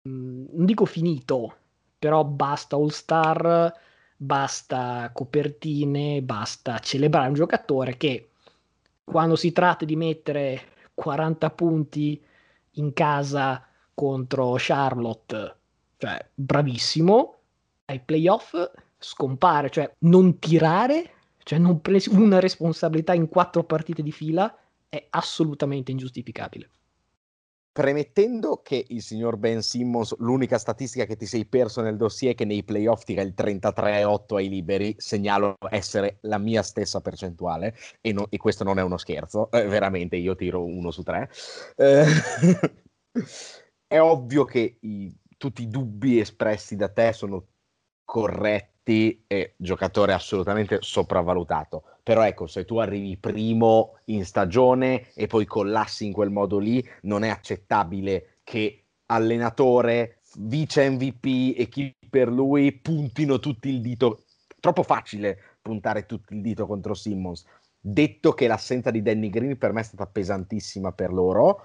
mh, 0.02 0.46
non 0.54 0.66
dico 0.66 0.86
finito, 0.86 1.56
però 2.00 2.24
basta 2.24 2.76
all-star 2.76 3.74
basta 4.18 5.12
copertine, 5.14 6.22
basta 6.24 6.80
celebrare 6.80 7.28
un 7.28 7.36
giocatore 7.36 7.96
che 7.98 8.30
quando 9.04 9.36
si 9.36 9.52
tratta 9.52 9.86
di 9.86 9.96
mettere 9.96 10.62
40 10.94 11.50
punti 11.52 12.22
in 12.72 12.94
casa 12.94 13.66
contro 13.94 14.56
Charlotte, 14.58 15.56
cioè 15.98 16.30
bravissimo, 16.34 17.36
ai 17.86 18.00
playoff 18.00 18.54
scompare, 18.98 19.70
cioè 19.70 19.92
non 20.00 20.40
tirare, 20.40 21.12
cioè 21.44 21.60
non 21.60 21.80
presi 21.82 22.10
una 22.10 22.40
responsabilità 22.40 23.14
in 23.14 23.30
quattro 23.30 23.64
partite 23.64 24.02
di 24.02 24.12
fila 24.12 24.54
è 24.90 25.08
assolutamente 25.12 25.92
ingiustificabile. 25.92 26.70
Premettendo 27.78 28.62
che 28.64 28.86
il 28.88 29.04
signor 29.04 29.38
Ben 29.38 29.62
Simmons, 29.62 30.18
l'unica 30.18 30.58
statistica 30.58 31.06
che 31.06 31.16
ti 31.16 31.28
sei 31.28 31.46
perso 31.46 31.82
nel 31.82 31.96
dossier 31.96 32.32
è 32.32 32.36
che 32.36 32.44
nei 32.44 32.64
playoff 32.64 33.04
tira 33.04 33.22
il 33.22 33.36
33,8 33.38 34.36
ai 34.36 34.50
liberi, 34.50 34.96
segnalo 34.98 35.58
essere 35.70 36.18
la 36.22 36.40
mia 36.40 36.64
stessa 36.64 37.02
percentuale 37.02 37.76
e, 38.02 38.14
no, 38.14 38.26
e 38.32 38.38
questo 38.38 38.64
non 38.64 38.80
è 38.80 38.82
uno 38.82 38.98
scherzo, 38.98 39.52
eh, 39.52 39.68
veramente 39.68 40.16
io 40.16 40.34
tiro 40.34 40.66
uno 40.66 40.90
su 40.90 41.04
tre. 41.04 41.30
Eh, 41.76 42.04
è 43.86 44.00
ovvio 44.00 44.44
che 44.44 44.78
i, 44.82 45.16
tutti 45.38 45.62
i 45.62 45.68
dubbi 45.68 46.20
espressi 46.20 46.76
da 46.76 46.90
te 46.90 47.14
sono 47.14 47.46
corretti 48.04 48.77
Verratti 48.88 49.24
è 49.28 49.54
giocatore 49.58 50.14
assolutamente 50.14 50.78
sopravvalutato. 50.80 51.84
Però 52.02 52.26
ecco, 52.26 52.48
se 52.48 52.64
tu 52.64 52.78
arrivi 52.78 53.18
primo 53.18 53.98
in 54.06 54.26
stagione 54.26 55.14
e 55.14 55.28
poi 55.28 55.46
collassi 55.46 56.06
in 56.06 56.14
quel 56.14 56.30
modo 56.30 56.58
lì, 56.58 56.84
non 57.02 57.24
è 57.24 57.30
accettabile 57.30 58.38
che 58.44 58.84
allenatore, 59.08 60.20
vice 60.38 60.90
MVP 60.90 61.58
e 61.58 61.68
chi 61.68 61.94
per 62.10 62.30
lui 62.30 62.72
puntino 62.72 63.40
tutti 63.40 63.68
il 63.68 63.82
dito. 63.82 64.24
Troppo 64.60 64.84
facile 64.84 65.58
puntare 65.62 66.06
tutti 66.06 66.34
il 66.34 66.42
dito 66.42 66.66
contro 66.66 66.94
Simmons. 66.94 67.46
Detto 67.80 68.32
che 68.32 68.48
l'assenza 68.48 68.90
di 68.90 69.02
Danny 69.02 69.30
Green 69.30 69.58
per 69.58 69.74
me 69.74 69.82
è 69.82 69.84
stata 69.84 70.08
pesantissima 70.08 70.94
per 70.94 71.12
loro 71.12 71.62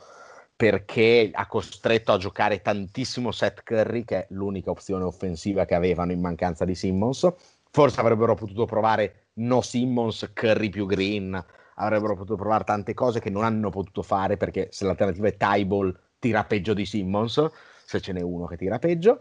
perché 0.62 1.28
ha 1.32 1.48
costretto 1.48 2.12
a 2.12 2.18
giocare 2.18 2.62
tantissimo 2.62 3.32
Seth 3.32 3.64
Curry, 3.64 4.04
che 4.04 4.16
è 4.16 4.26
l'unica 4.30 4.70
opzione 4.70 5.02
offensiva 5.02 5.64
che 5.64 5.74
avevano 5.74 6.12
in 6.12 6.20
mancanza 6.20 6.64
di 6.64 6.76
Simmons. 6.76 7.28
Forse 7.68 7.98
avrebbero 7.98 8.34
potuto 8.34 8.64
provare 8.64 9.30
no 9.38 9.60
Simmons, 9.60 10.30
Curry 10.32 10.68
più 10.68 10.86
Green, 10.86 11.44
avrebbero 11.74 12.14
potuto 12.14 12.36
provare 12.36 12.62
tante 12.62 12.94
cose 12.94 13.18
che 13.18 13.28
non 13.28 13.42
hanno 13.42 13.70
potuto 13.70 14.02
fare 14.02 14.36
perché 14.36 14.68
se 14.70 14.84
l'alternativa 14.84 15.26
è 15.26 15.36
Tyball 15.36 15.98
tira 16.20 16.44
peggio 16.44 16.74
di 16.74 16.86
Simmons, 16.86 17.44
se 17.84 18.00
ce 18.00 18.12
n'è 18.12 18.20
uno 18.20 18.46
che 18.46 18.56
tira 18.56 18.78
peggio. 18.78 19.18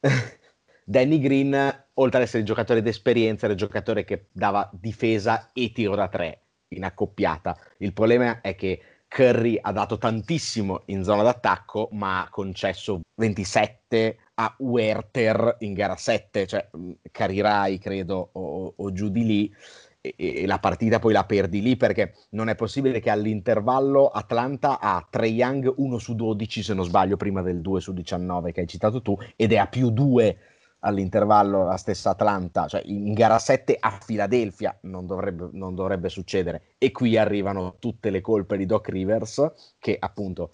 Danny 0.84 1.20
Green, 1.20 1.84
oltre 1.94 2.18
ad 2.18 2.24
essere 2.24 2.42
giocatore 2.42 2.82
d'esperienza, 2.82 3.44
era 3.44 3.54
il 3.54 3.60
giocatore 3.60 4.02
che 4.02 4.26
dava 4.32 4.68
difesa 4.72 5.50
e 5.52 5.70
tiro 5.70 5.94
da 5.94 6.08
tre 6.08 6.46
in 6.70 6.82
accoppiata. 6.82 7.56
Il 7.78 7.92
problema 7.92 8.40
è 8.40 8.56
che 8.56 8.82
Curry 9.10 9.58
ha 9.60 9.72
dato 9.72 9.98
tantissimo 9.98 10.82
in 10.86 11.02
zona 11.02 11.24
d'attacco, 11.24 11.88
ma 11.92 12.22
ha 12.22 12.28
concesso 12.30 13.00
27 13.16 14.16
a 14.34 14.54
Werther 14.58 15.56
in 15.60 15.74
gara 15.74 15.96
7, 15.96 16.46
cioè 16.46 16.70
Carirai 17.10 17.78
credo 17.78 18.30
o, 18.32 18.72
o 18.76 18.92
giù 18.92 19.08
di 19.08 19.24
lì. 19.26 19.54
E, 20.00 20.46
la 20.46 20.60
partita 20.60 21.00
poi 21.00 21.12
la 21.12 21.24
perdi 21.24 21.60
lì 21.60 21.76
perché 21.76 22.14
non 22.30 22.48
è 22.48 22.54
possibile 22.54 23.00
che 23.00 23.10
all'intervallo 23.10 24.08
Atlanta 24.08 24.78
ha 24.78 25.04
3 25.10 25.26
Young 25.26 25.74
1 25.76 25.98
su 25.98 26.14
12 26.14 26.62
se 26.62 26.72
non 26.72 26.84
sbaglio 26.84 27.18
prima 27.18 27.42
del 27.42 27.60
2 27.60 27.80
su 27.80 27.92
19 27.92 28.52
che 28.52 28.60
hai 28.60 28.66
citato 28.66 29.02
tu 29.02 29.18
ed 29.36 29.52
è 29.52 29.56
a 29.56 29.66
più 29.66 29.90
2 29.90 30.38
all'intervallo 30.80 31.64
la 31.64 31.76
stessa 31.76 32.10
Atlanta, 32.10 32.66
cioè 32.66 32.82
in 32.84 33.12
gara 33.12 33.38
7 33.38 33.76
a 33.78 33.98
Filadelfia 34.00 34.76
non 34.82 35.06
dovrebbe, 35.06 35.48
non 35.52 35.74
dovrebbe 35.74 36.08
succedere. 36.08 36.74
E 36.78 36.90
qui 36.92 37.16
arrivano 37.16 37.76
tutte 37.78 38.10
le 38.10 38.20
colpe 38.20 38.56
di 38.56 38.66
Doc 38.66 38.88
Rivers, 38.88 39.74
che 39.78 39.96
appunto, 39.98 40.52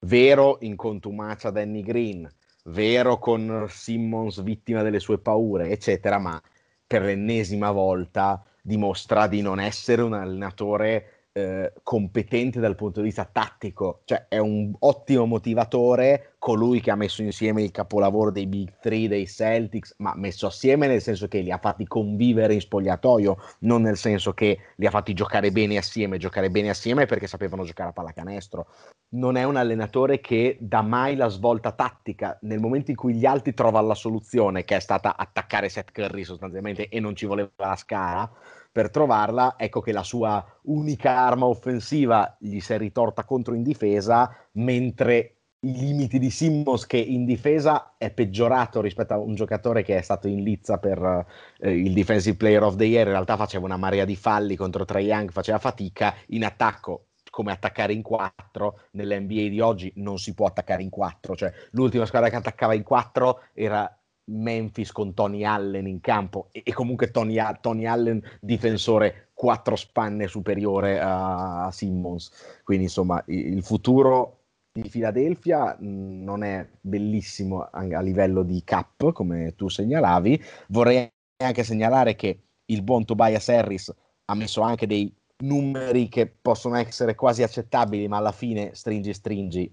vero 0.00 0.58
in 0.60 0.76
contumacia 0.76 1.50
Danny 1.50 1.82
Green, 1.82 2.28
vero 2.64 3.18
con 3.18 3.66
Simmons 3.68 4.42
vittima 4.42 4.82
delle 4.82 5.00
sue 5.00 5.18
paure, 5.18 5.70
eccetera, 5.70 6.18
ma 6.18 6.40
per 6.86 7.02
l'ennesima 7.02 7.70
volta 7.70 8.42
dimostra 8.62 9.26
di 9.26 9.42
non 9.42 9.60
essere 9.60 10.02
un 10.02 10.14
allenatore 10.14 11.28
eh, 11.36 11.72
competente 11.82 12.60
dal 12.60 12.74
punto 12.74 13.00
di 13.00 13.06
vista 13.06 13.28
tattico, 13.30 14.00
cioè 14.04 14.26
è 14.28 14.38
un 14.38 14.74
ottimo 14.78 15.26
motivatore, 15.26 16.35
colui 16.46 16.80
che 16.80 16.92
ha 16.92 16.94
messo 16.94 17.22
insieme 17.22 17.64
il 17.64 17.72
capolavoro 17.72 18.30
dei 18.30 18.46
Big 18.46 18.78
Three, 18.78 19.08
dei 19.08 19.26
Celtics, 19.26 19.96
ma 19.98 20.14
messo 20.14 20.46
assieme 20.46 20.86
nel 20.86 21.02
senso 21.02 21.26
che 21.26 21.40
li 21.40 21.50
ha 21.50 21.58
fatti 21.58 21.88
convivere 21.88 22.54
in 22.54 22.60
spogliatoio, 22.60 23.36
non 23.62 23.82
nel 23.82 23.96
senso 23.96 24.32
che 24.32 24.56
li 24.76 24.86
ha 24.86 24.90
fatti 24.90 25.12
giocare 25.12 25.50
bene 25.50 25.76
assieme, 25.76 26.18
giocare 26.18 26.48
bene 26.48 26.70
assieme 26.70 27.06
perché 27.06 27.26
sapevano 27.26 27.64
giocare 27.64 27.88
a 27.88 27.92
pallacanestro. 27.92 28.68
Non 29.14 29.36
è 29.36 29.42
un 29.42 29.56
allenatore 29.56 30.20
che 30.20 30.56
dà 30.60 30.82
mai 30.82 31.16
la 31.16 31.26
svolta 31.26 31.72
tattica 31.72 32.38
nel 32.42 32.60
momento 32.60 32.92
in 32.92 32.96
cui 32.96 33.14
gli 33.14 33.26
altri 33.26 33.52
trovano 33.52 33.88
la 33.88 33.94
soluzione, 33.94 34.62
che 34.62 34.76
è 34.76 34.80
stata 34.80 35.16
attaccare 35.16 35.68
Seth 35.68 35.90
Curry 35.90 36.22
sostanzialmente 36.22 36.88
e 36.88 37.00
non 37.00 37.16
ci 37.16 37.26
voleva 37.26 37.50
la 37.56 37.74
scala 37.74 38.30
per 38.70 38.90
trovarla, 38.90 39.54
ecco 39.56 39.80
che 39.80 39.90
la 39.90 40.02
sua 40.04 40.44
unica 40.64 41.16
arma 41.16 41.46
offensiva 41.46 42.36
gli 42.38 42.60
si 42.60 42.72
è 42.72 42.78
ritorta 42.78 43.24
contro 43.24 43.54
in 43.54 43.62
difesa, 43.62 44.30
mentre 44.52 45.35
i 45.66 45.76
limiti 45.76 46.18
di 46.18 46.30
Simmons 46.30 46.86
che 46.86 46.96
in 46.96 47.24
difesa 47.24 47.94
è 47.98 48.10
peggiorato 48.10 48.80
rispetto 48.80 49.14
a 49.14 49.18
un 49.18 49.34
giocatore 49.34 49.82
che 49.82 49.96
è 49.96 50.02
stato 50.02 50.28
in 50.28 50.42
lizza 50.42 50.78
per 50.78 51.26
eh, 51.58 51.70
il 51.72 51.92
Defensive 51.92 52.36
Player 52.36 52.62
of 52.62 52.76
the 52.76 52.84
Year, 52.84 53.06
in 53.06 53.12
realtà 53.12 53.36
faceva 53.36 53.64
una 53.64 53.76
marea 53.76 54.04
di 54.04 54.16
falli 54.16 54.54
contro 54.54 54.84
Trae 54.84 55.02
Young, 55.02 55.30
faceva 55.30 55.58
fatica, 55.58 56.14
in 56.28 56.44
attacco 56.44 57.06
come 57.30 57.52
attaccare 57.52 57.92
in 57.92 58.02
4 58.02 58.80
nell'NBA 58.92 59.48
di 59.48 59.60
oggi 59.60 59.92
non 59.96 60.18
si 60.18 60.32
può 60.32 60.46
attaccare 60.46 60.82
in 60.82 60.88
4, 60.88 61.36
cioè 61.36 61.52
l'ultima 61.72 62.06
squadra 62.06 62.30
che 62.30 62.36
attaccava 62.36 62.72
in 62.72 62.82
4 62.82 63.40
era 63.52 63.94
Memphis 64.28 64.90
con 64.90 65.14
Tony 65.14 65.44
Allen 65.44 65.86
in 65.86 66.00
campo 66.00 66.48
e, 66.50 66.62
e 66.64 66.72
comunque 66.72 67.10
Tony, 67.10 67.36
Tony, 67.60 67.86
Allen 67.86 68.22
difensore 68.40 69.30
quattro 69.34 69.76
spanne 69.76 70.26
superiore 70.28 70.98
a, 70.98 71.66
a 71.66 71.70
Simmons. 71.70 72.60
Quindi 72.64 72.84
insomma 72.84 73.22
il, 73.26 73.54
il 73.54 73.62
futuro 73.62 74.35
di 74.80 74.88
Philadelphia 74.88 75.76
non 75.80 76.42
è 76.42 76.68
bellissimo 76.80 77.62
a, 77.62 77.80
a 77.80 78.00
livello 78.00 78.42
di 78.42 78.62
cap 78.64 79.12
come 79.12 79.54
tu 79.54 79.68
segnalavi. 79.68 80.42
Vorrei 80.68 81.10
anche 81.38 81.64
segnalare 81.64 82.14
che 82.14 82.40
il 82.66 82.82
buon 82.82 83.04
Tobias 83.04 83.48
Harris 83.48 83.94
ha 84.26 84.34
messo 84.34 84.60
anche 84.60 84.86
dei 84.86 85.14
numeri 85.38 86.08
che 86.08 86.26
possono 86.26 86.76
essere 86.76 87.14
quasi 87.14 87.42
accettabili 87.42 88.08
ma 88.08 88.16
alla 88.16 88.32
fine 88.32 88.74
stringi 88.74 89.12
stringi 89.12 89.70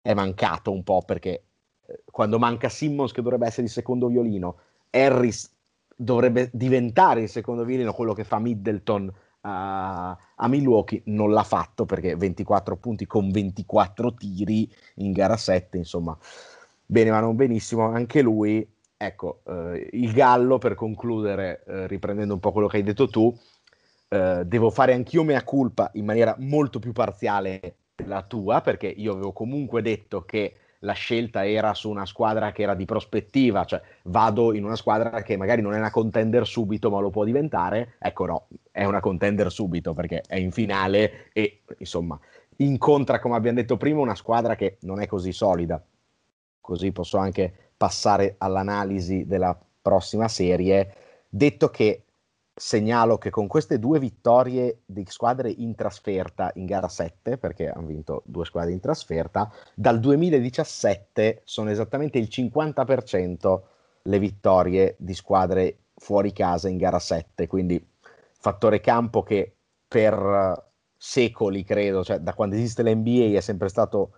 è 0.00 0.14
mancato 0.14 0.72
un 0.72 0.82
po' 0.82 1.02
perché 1.02 1.42
quando 2.10 2.38
manca 2.38 2.68
Simmons 2.68 3.12
che 3.12 3.22
dovrebbe 3.22 3.46
essere 3.46 3.66
il 3.66 3.72
secondo 3.72 4.08
violino, 4.08 4.56
Harris 4.90 5.50
dovrebbe 5.94 6.50
diventare 6.52 7.22
il 7.22 7.28
secondo 7.28 7.64
violino, 7.64 7.92
quello 7.92 8.12
che 8.12 8.24
fa 8.24 8.38
Middleton 8.38 9.12
a, 9.48 10.18
a 10.36 10.48
Milwaukee, 10.48 11.02
non 11.06 11.30
l'ha 11.32 11.42
fatto 11.42 11.86
perché 11.86 12.14
24 12.16 12.76
punti 12.76 13.06
con 13.06 13.30
24 13.30 14.14
tiri 14.14 14.70
in 14.96 15.12
gara 15.12 15.36
7, 15.36 15.76
insomma, 15.78 16.16
bene 16.84 17.10
ma 17.10 17.20
non 17.20 17.36
benissimo, 17.36 17.88
anche 17.88 18.20
lui, 18.22 18.66
ecco, 18.96 19.40
eh, 19.46 19.88
il 19.92 20.12
Gallo 20.12 20.58
per 20.58 20.74
concludere, 20.74 21.62
eh, 21.66 21.86
riprendendo 21.86 22.34
un 22.34 22.40
po' 22.40 22.52
quello 22.52 22.68
che 22.68 22.76
hai 22.76 22.82
detto 22.82 23.08
tu, 23.08 23.36
eh, 24.08 24.42
devo 24.44 24.70
fare 24.70 24.92
anch'io 24.92 25.24
mea 25.24 25.42
culpa 25.44 25.90
in 25.94 26.04
maniera 26.04 26.34
molto 26.38 26.78
più 26.78 26.92
parziale 26.92 27.76
della 27.94 28.22
tua, 28.22 28.60
perché 28.60 28.86
io 28.86 29.12
avevo 29.12 29.32
comunque 29.32 29.82
detto 29.82 30.24
che 30.24 30.54
la 30.80 30.92
scelta 30.92 31.46
era 31.46 31.74
su 31.74 31.90
una 31.90 32.06
squadra 32.06 32.52
che 32.52 32.62
era 32.62 32.74
di 32.74 32.84
prospettiva, 32.84 33.64
cioè 33.64 33.80
vado 34.04 34.52
in 34.52 34.64
una 34.64 34.76
squadra 34.76 35.22
che 35.22 35.36
magari 35.36 35.62
non 35.62 35.74
è 35.74 35.78
una 35.78 35.90
contender 35.90 36.46
subito 36.46 36.90
ma 36.90 37.00
lo 37.00 37.10
può 37.10 37.24
diventare, 37.24 37.94
ecco 37.98 38.26
no, 38.26 38.46
è 38.70 38.84
una 38.84 39.00
contender 39.00 39.50
subito 39.50 39.92
perché 39.94 40.22
è 40.26 40.36
in 40.36 40.52
finale 40.52 41.30
e 41.32 41.62
insomma 41.78 42.18
incontra, 42.58 43.18
come 43.18 43.36
abbiamo 43.36 43.58
detto 43.58 43.76
prima, 43.76 44.00
una 44.00 44.14
squadra 44.14 44.54
che 44.56 44.78
non 44.80 45.00
è 45.00 45.06
così 45.06 45.32
solida. 45.32 45.82
Così 46.60 46.92
posso 46.92 47.16
anche 47.18 47.52
passare 47.76 48.34
all'analisi 48.38 49.26
della 49.26 49.58
prossima 49.80 50.28
serie, 50.28 50.94
detto 51.28 51.70
che 51.70 52.04
segnalo 52.58 53.18
che 53.18 53.30
con 53.30 53.46
queste 53.46 53.78
due 53.78 53.98
vittorie 53.98 54.82
di 54.84 55.04
squadre 55.08 55.50
in 55.50 55.74
trasferta 55.74 56.50
in 56.54 56.66
gara 56.66 56.88
7, 56.88 57.38
perché 57.38 57.68
hanno 57.68 57.86
vinto 57.86 58.22
due 58.26 58.44
squadre 58.44 58.72
in 58.72 58.80
trasferta, 58.80 59.50
dal 59.74 60.00
2017 60.00 61.42
sono 61.44 61.70
esattamente 61.70 62.18
il 62.18 62.28
50% 62.30 63.60
le 64.02 64.18
vittorie 64.18 64.96
di 64.98 65.14
squadre 65.14 65.84
fuori 65.94 66.32
casa 66.32 66.68
in 66.68 66.76
gara 66.76 66.98
7, 66.98 67.46
quindi 67.46 67.84
fattore 68.32 68.80
campo 68.80 69.22
che 69.22 69.56
per 69.86 70.66
secoli, 70.96 71.62
credo, 71.62 72.02
cioè 72.02 72.18
da 72.18 72.34
quando 72.34 72.56
esiste 72.56 72.82
l'NBA 72.82 73.36
è 73.36 73.40
sempre 73.40 73.68
stato 73.68 74.16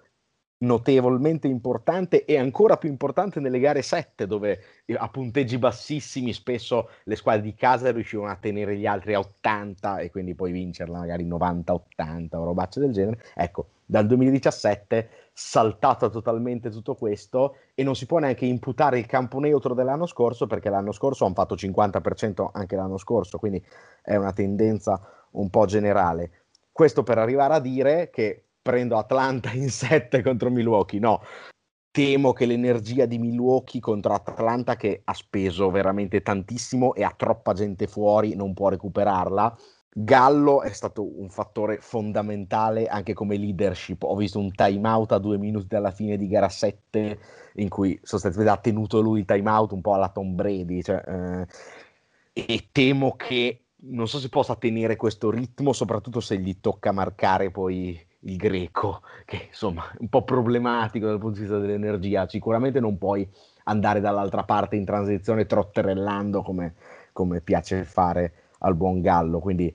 notevolmente 0.62 1.46
importante 1.46 2.24
e 2.24 2.36
ancora 2.38 2.76
più 2.76 2.88
importante 2.88 3.40
nelle 3.40 3.60
gare 3.60 3.80
7 3.82 4.26
dove 4.26 4.60
eh, 4.84 4.94
a 4.98 5.08
punteggi 5.08 5.56
bassissimi 5.56 6.32
spesso 6.32 6.90
le 7.04 7.16
squadre 7.16 7.42
di 7.42 7.54
casa 7.54 7.90
riuscivano 7.92 8.30
a 8.30 8.36
tenere 8.36 8.76
gli 8.76 8.86
altri 8.86 9.14
a 9.14 9.20
80 9.20 9.98
e 9.98 10.10
quindi 10.10 10.34
poi 10.34 10.52
vincerla 10.52 10.98
magari 10.98 11.26
90-80 11.26 12.36
o 12.36 12.44
robacce 12.44 12.80
del 12.80 12.92
genere. 12.92 13.22
Ecco, 13.34 13.68
dal 13.86 14.06
2017 14.06 15.08
saltata 15.32 16.10
totalmente 16.10 16.68
tutto 16.68 16.94
questo 16.94 17.56
e 17.74 17.82
non 17.82 17.94
si 17.94 18.04
può 18.04 18.18
neanche 18.18 18.44
imputare 18.44 18.98
il 18.98 19.06
campo 19.06 19.38
neutro 19.38 19.72
dell'anno 19.72 20.06
scorso 20.06 20.46
perché 20.46 20.68
l'anno 20.68 20.92
scorso 20.92 21.24
hanno 21.24 21.34
fatto 21.34 21.54
50% 21.54 22.50
anche 22.52 22.76
l'anno 22.76 22.98
scorso, 22.98 23.38
quindi 23.38 23.64
è 24.02 24.16
una 24.16 24.32
tendenza 24.34 25.00
un 25.32 25.48
po' 25.48 25.64
generale. 25.64 26.32
Questo 26.70 27.02
per 27.02 27.16
arrivare 27.16 27.54
a 27.54 27.60
dire 27.60 28.10
che 28.10 28.44
prendo 28.62 28.96
Atlanta 28.96 29.52
in 29.52 29.70
7 29.70 30.22
contro 30.22 30.50
Milwaukee, 30.50 30.98
no. 30.98 31.22
Temo 31.92 32.32
che 32.32 32.46
l'energia 32.46 33.04
di 33.04 33.18
Milwaukee 33.18 33.80
contro 33.80 34.14
Atlanta, 34.14 34.76
che 34.76 35.02
ha 35.04 35.14
speso 35.14 35.70
veramente 35.70 36.22
tantissimo 36.22 36.94
e 36.94 37.02
ha 37.02 37.12
troppa 37.16 37.52
gente 37.52 37.88
fuori, 37.88 38.36
non 38.36 38.54
può 38.54 38.68
recuperarla. 38.68 39.56
Gallo 39.92 40.62
è 40.62 40.72
stato 40.72 41.18
un 41.20 41.28
fattore 41.30 41.78
fondamentale 41.80 42.86
anche 42.86 43.12
come 43.12 43.36
leadership. 43.36 44.04
Ho 44.04 44.14
visto 44.14 44.38
un 44.38 44.52
time 44.52 44.88
out 44.88 45.10
a 45.10 45.18
due 45.18 45.36
minuti 45.36 45.66
dalla 45.66 45.90
fine 45.90 46.16
di 46.16 46.28
gara 46.28 46.48
7 46.48 47.18
in 47.54 47.68
cui 47.68 47.98
sostanzialmente 48.00 48.56
ha 48.56 48.62
tenuto 48.62 49.00
lui 49.00 49.20
il 49.20 49.24
time 49.24 49.50
out 49.50 49.72
un 49.72 49.80
po' 49.80 49.94
alla 49.94 50.10
Tom 50.10 50.36
Brady. 50.36 50.80
Cioè, 50.82 51.02
eh, 51.04 51.46
e 52.32 52.68
temo 52.70 53.16
che 53.16 53.64
non 53.82 54.06
so 54.06 54.18
se 54.20 54.28
possa 54.28 54.54
tenere 54.54 54.94
questo 54.94 55.28
ritmo, 55.30 55.72
soprattutto 55.72 56.20
se 56.20 56.38
gli 56.38 56.60
tocca 56.60 56.92
marcare 56.92 57.50
poi 57.50 57.98
il 58.20 58.37
greco, 58.37 59.02
che 59.24 59.46
insomma 59.48 59.90
è 59.92 59.96
un 59.98 60.09
po' 60.09 60.22
problematico 60.22 61.06
dal 61.06 61.18
punto 61.18 61.37
di 61.37 61.42
vista 61.42 61.59
dell'energia. 61.59 62.28
Sicuramente 62.28 62.80
non 62.80 62.98
puoi 62.98 63.28
andare 63.64 64.00
dall'altra 64.00 64.42
parte 64.44 64.76
in 64.76 64.85
transizione 64.85 65.46
trotterellando 65.46 66.42
come, 66.42 66.74
come 67.12 67.40
piace 67.40 67.85
fare 67.85 68.33
al 68.59 68.74
buon 68.74 69.00
Gallo. 69.00 69.38
Quindi 69.38 69.74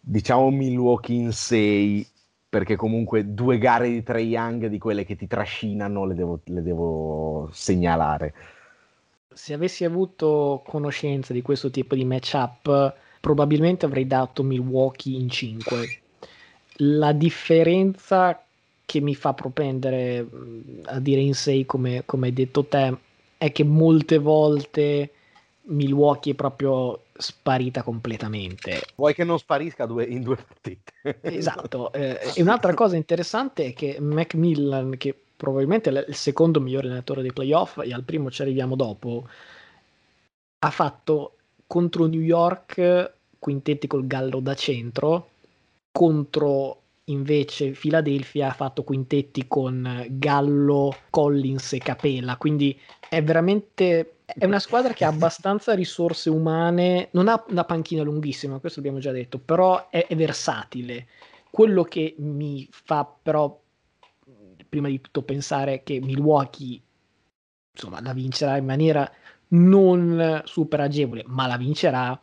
diciamo 0.00 0.50
Milwaukee 0.50 1.16
in 1.16 1.32
6 1.32 2.08
perché 2.48 2.76
comunque 2.76 3.34
due 3.34 3.58
gare 3.58 3.88
di 3.88 4.02
Trey 4.02 4.28
Young 4.28 4.66
di 4.66 4.78
quelle 4.78 5.04
che 5.04 5.16
ti 5.16 5.26
trascinano 5.26 6.04
le 6.04 6.14
devo, 6.14 6.40
le 6.44 6.62
devo 6.62 7.48
segnalare. 7.52 8.34
Se 9.28 9.52
avessi 9.52 9.84
avuto 9.84 10.62
conoscenza 10.64 11.32
di 11.32 11.42
questo 11.42 11.70
tipo 11.70 11.96
di 11.96 12.04
matchup, 12.04 12.94
probabilmente 13.20 13.86
avrei 13.86 14.06
dato 14.06 14.44
Milwaukee 14.44 15.16
in 15.16 15.28
5 15.28 16.02
la 16.78 17.12
differenza 17.12 18.42
che 18.84 19.00
mi 19.00 19.14
fa 19.14 19.32
propendere 19.32 20.26
a 20.84 20.98
dire 21.00 21.20
in 21.20 21.34
sé, 21.34 21.64
come, 21.66 22.02
come 22.04 22.26
hai 22.26 22.32
detto 22.32 22.64
te, 22.64 22.96
è 23.38 23.52
che 23.52 23.64
molte 23.64 24.18
volte 24.18 25.10
Milwaukee 25.62 26.32
è 26.32 26.36
proprio 26.36 27.04
sparita 27.16 27.82
completamente. 27.82 28.82
Vuoi 28.96 29.14
che 29.14 29.24
non 29.24 29.38
sparisca 29.38 29.86
due, 29.86 30.04
in 30.04 30.22
due 30.22 30.36
partite? 30.36 30.92
esatto. 31.22 31.92
Eh, 31.92 32.18
e 32.34 32.42
un'altra 32.42 32.74
cosa 32.74 32.96
interessante 32.96 33.66
è 33.66 33.72
che 33.72 33.98
Macmillan, 34.00 34.96
che 34.98 35.18
probabilmente 35.36 35.90
è 35.90 36.04
il 36.08 36.14
secondo 36.14 36.60
migliore 36.60 36.86
allenatore 36.86 37.22
dei 37.22 37.32
playoff, 37.32 37.78
e 37.78 37.92
al 37.92 38.02
primo 38.02 38.30
ci 38.30 38.42
arriviamo 38.42 38.76
dopo, 38.76 39.26
ha 40.58 40.70
fatto 40.70 41.36
contro 41.66 42.06
New 42.06 42.20
York 42.20 43.12
quintetti 43.38 43.86
col 43.86 44.06
gallo 44.06 44.40
da 44.40 44.54
centro 44.54 45.28
contro 45.96 46.80
invece 47.04 47.70
Philadelphia 47.70 48.48
ha 48.48 48.52
fatto 48.52 48.82
quintetti 48.82 49.46
con 49.46 50.06
Gallo, 50.10 50.92
Collins 51.08 51.74
e 51.74 51.78
Capella, 51.78 52.36
quindi 52.36 52.76
è 53.08 53.22
veramente 53.22 54.16
è 54.24 54.44
una 54.44 54.58
squadra 54.58 54.92
che 54.92 55.04
ha 55.04 55.08
abbastanza 55.08 55.72
risorse 55.74 56.30
umane, 56.30 57.10
non 57.12 57.28
ha 57.28 57.44
una 57.48 57.64
panchina 57.64 58.02
lunghissima, 58.02 58.58
questo 58.58 58.80
l'abbiamo 58.80 59.00
già 59.00 59.12
detto, 59.12 59.38
però 59.38 59.88
è, 59.90 60.06
è 60.08 60.16
versatile. 60.16 61.06
Quello 61.48 61.84
che 61.84 62.16
mi 62.18 62.66
fa 62.70 63.04
però 63.04 63.60
prima 64.68 64.88
di 64.88 65.00
tutto 65.00 65.22
pensare 65.22 65.84
che 65.84 66.00
Milwaukee 66.00 66.82
insomma 67.70 68.00
la 68.00 68.12
vincerà 68.12 68.56
in 68.56 68.64
maniera 68.64 69.08
non 69.48 70.42
super 70.44 70.80
agevole, 70.80 71.22
ma 71.26 71.46
la 71.46 71.56
vincerà 71.56 72.20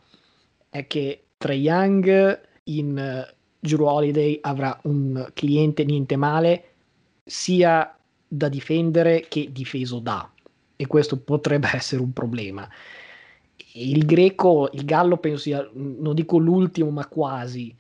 è 0.68 0.86
che 0.88 1.28
Trae 1.38 1.56
Young 1.56 2.42
in 2.66 3.26
Drew 3.62 3.86
Holiday 3.86 4.40
avrà 4.42 4.78
un 4.84 5.30
cliente 5.34 5.86
niente 5.86 6.16
male 6.16 6.64
sia 7.24 7.96
da 8.28 8.50
difendere 8.50 9.28
che 9.30 9.52
difeso 9.52 10.00
da. 10.00 10.30
E 10.76 10.88
questo 10.88 11.20
potrebbe 11.20 11.70
essere 11.74 12.02
un 12.02 12.12
problema. 12.12 12.68
Il 13.74 14.06
greco, 14.06 14.70
il 14.74 14.84
gallo 14.84 15.18
penso 15.18 15.44
sia, 15.44 15.70
non 15.74 16.16
dico 16.16 16.38
l'ultimo 16.40 16.90
ma 16.90 17.06
quasi 17.08 17.74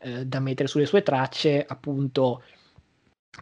eh, 0.00 0.26
da 0.26 0.40
mettere 0.40 0.68
sulle 0.68 0.86
sue 0.86 1.02
tracce, 1.02 1.64
appunto 1.66 2.42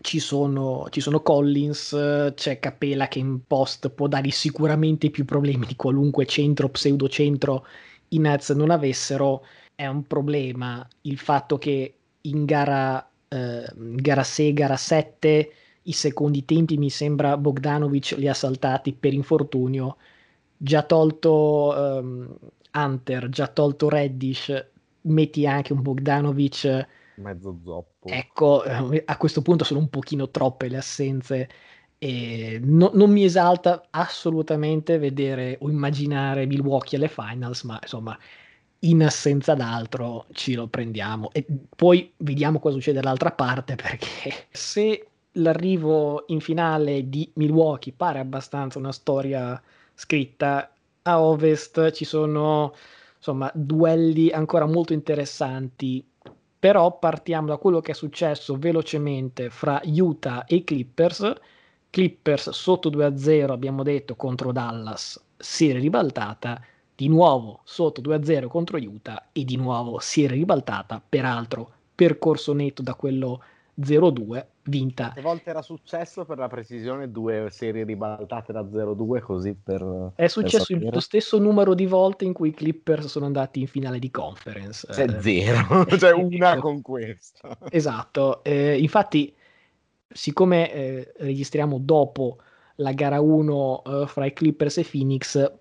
ci 0.02 0.18
sono, 0.18 0.87
ci 0.90 1.00
sono 1.00 1.20
Collins, 1.22 2.32
c'è 2.35 2.59
Capella 2.59 3.09
che 3.09 3.18
in 3.18 3.46
post 3.46 3.88
può 3.88 4.06
dargli 4.06 4.30
sicuramente 4.30 5.09
più 5.11 5.24
problemi 5.24 5.64
di 5.64 5.76
qualunque 5.76 6.26
centro, 6.26 6.68
pseudocentro 6.68 7.66
i 8.09 8.18
Nets 8.18 8.50
non 8.50 8.70
avessero 8.70 9.44
è 9.77 9.87
un 9.87 10.05
problema 10.07 10.87
il 11.03 11.19
fatto 11.19 11.59
che 11.59 11.95
in 12.23 12.45
gara, 12.45 13.09
eh, 13.29 13.65
gara 13.77 14.25
6, 14.25 14.53
gara 14.53 14.77
7, 14.77 15.53
i 15.83 15.93
secondi 15.93 16.45
tempi 16.45 16.77
mi 16.79 16.91
sembra 16.91 17.37
Bogdanovic 17.37 18.17
li 18.17 18.27
ha 18.27 18.35
saltati 18.35 18.93
per 18.93 19.12
infortunio, 19.12 19.99
già 20.57 20.83
tolto 20.83 21.73
um, 21.77 22.37
Hunter, 22.75 23.29
già 23.29 23.47
tolto 23.47 23.89
Reddish, 23.89 24.67
metti 25.03 25.47
anche 25.47 25.73
un 25.73 25.83
Bogdanovic 25.83 26.89
mezzo 27.17 27.59
zoppo. 27.62 28.09
Ecco, 28.09 28.65
eh, 28.65 29.03
a 29.05 29.17
questo 29.17 29.43
punto 29.43 29.65
sono 29.65 29.81
un 29.81 29.89
pochino 29.89 30.31
troppe 30.31 30.69
le 30.69 30.79
assenze 30.79 31.49
e 31.99 32.61
no, 32.62 32.91
non 32.95 33.11
mi 33.11 33.25
esalta 33.25 33.87
assolutamente 33.91 34.99
vedere 34.99 35.59
o 35.61 35.71
immaginare 35.71 36.47
Milwaukee 36.47 36.99
alle 36.99 37.09
finals, 37.09 37.62
ma 37.62 37.79
insomma 37.81 38.19
in 38.81 39.03
assenza 39.03 39.55
d'altro 39.55 40.27
ci 40.33 40.55
lo 40.55 40.67
prendiamo. 40.67 41.31
E 41.33 41.45
poi 41.75 42.12
vediamo 42.19 42.59
cosa 42.59 42.75
succede 42.75 43.01
dall'altra 43.01 43.33
parte 43.33 43.75
perché 43.77 44.47
se 44.51 45.07
l'arrivo 45.33 46.25
in 46.29 46.41
finale 46.41 47.09
di 47.09 47.31
Milwaukee 47.35 47.93
pare 47.95 48.19
abbastanza 48.19 48.79
una 48.79 48.93
storia 48.93 49.61
scritta 49.95 50.73
a 51.03 51.21
ovest 51.21 51.91
ci 51.93 52.05
sono 52.05 52.75
insomma 53.17 53.51
duelli 53.55 54.31
ancora 54.31 54.67
molto 54.67 54.93
interessanti. 54.93 56.05
Però 56.59 56.99
partiamo 56.99 57.49
da 57.49 57.59
quello 57.59 57.81
che 57.81 57.93
è 57.93 57.95
successo 57.95 58.57
velocemente 58.57 59.51
fra 59.51 59.81
Utah 59.85 60.45
e 60.47 60.65
Clippers. 60.65 61.33
Clippers 61.91 62.51
sotto 62.51 62.91
2-0 62.91 63.51
abbiamo 63.51 63.83
detto 63.83 64.17
contro 64.17 64.53
Dallas 64.53 65.23
serie 65.37 65.81
ribaltata 65.81 66.61
di 66.96 67.09
nuovo 67.09 67.61
sotto 67.64 68.00
2-0 68.00 68.48
contro 68.48 68.78
Utah 68.78 69.28
e 69.32 69.44
di 69.44 69.56
nuovo 69.56 69.98
si 70.00 70.24
era 70.24 70.32
ribaltata, 70.32 71.00
peraltro 71.06 71.70
percorso 71.94 72.54
netto 72.54 72.82
da 72.82 72.94
quello 72.94 73.42
0-2, 73.78 74.44
vinta. 74.64 75.04
Quante 75.04 75.20
volte 75.20 75.50
era 75.50 75.61
successo 75.61 76.24
per 76.24 76.38
la 76.38 76.48
precisione 76.48 77.11
due 77.11 77.48
serie 77.50 77.85
ribaltate 77.85 78.52
da 78.52 78.62
0-2 78.62 79.20
così 79.20 79.54
per... 79.54 80.12
È 80.14 80.26
successo 80.26 80.76
per 80.78 80.94
lo 80.94 81.00
stesso 81.00 81.38
numero 81.38 81.74
di 81.74 81.87
volte 81.87 82.24
in 82.24 82.32
cui 82.32 82.48
i 82.48 82.54
Clippers 82.54 83.06
sono 83.06 83.26
andati 83.26 83.61
in 83.61 83.66
finale 83.66 83.98
di 83.98 84.11
conference. 84.11 84.87
Cioè 84.90 85.04
eh, 85.04 85.20
zero, 85.20 85.85
cioè 85.98 86.12
una 86.12 86.59
con 86.59 86.80
questo. 86.80 87.59
Esatto, 87.68 88.42
eh, 88.42 88.78
infatti 88.78 89.35
siccome 90.09 90.72
eh, 90.72 91.12
registriamo 91.18 91.78
dopo 91.78 92.38
la 92.76 92.92
gara 92.92 93.20
1 93.20 93.82
eh, 93.85 94.06
fra 94.06 94.24
i 94.24 94.32
Clippers 94.32 94.78
e 94.78 94.87
Phoenix, 94.90 95.52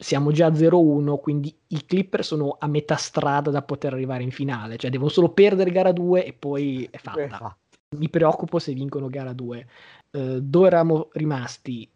siamo 0.00 0.32
già 0.32 0.46
a 0.46 0.50
0-1, 0.50 1.20
quindi 1.20 1.54
i 1.68 1.84
Clipper 1.84 2.24
sono 2.24 2.56
a 2.58 2.66
metà 2.66 2.96
strada 2.96 3.50
da 3.50 3.60
poter 3.60 3.92
arrivare 3.92 4.22
in 4.22 4.30
finale, 4.30 4.78
cioè 4.78 4.90
devono 4.90 5.10
solo 5.10 5.28
perdere 5.28 5.70
gara 5.70 5.92
2 5.92 6.24
e 6.24 6.32
poi 6.32 6.88
è 6.90 6.96
fatta. 6.96 7.54
Mi 7.96 8.08
preoccupo 8.08 8.58
se 8.58 8.72
vincono 8.72 9.08
gara 9.08 9.34
2. 9.34 9.66
Uh, 10.12 10.18
eh, 10.18 10.40
dove 10.40 10.66
eravamo 10.68 11.08
rimasti? 11.12 11.86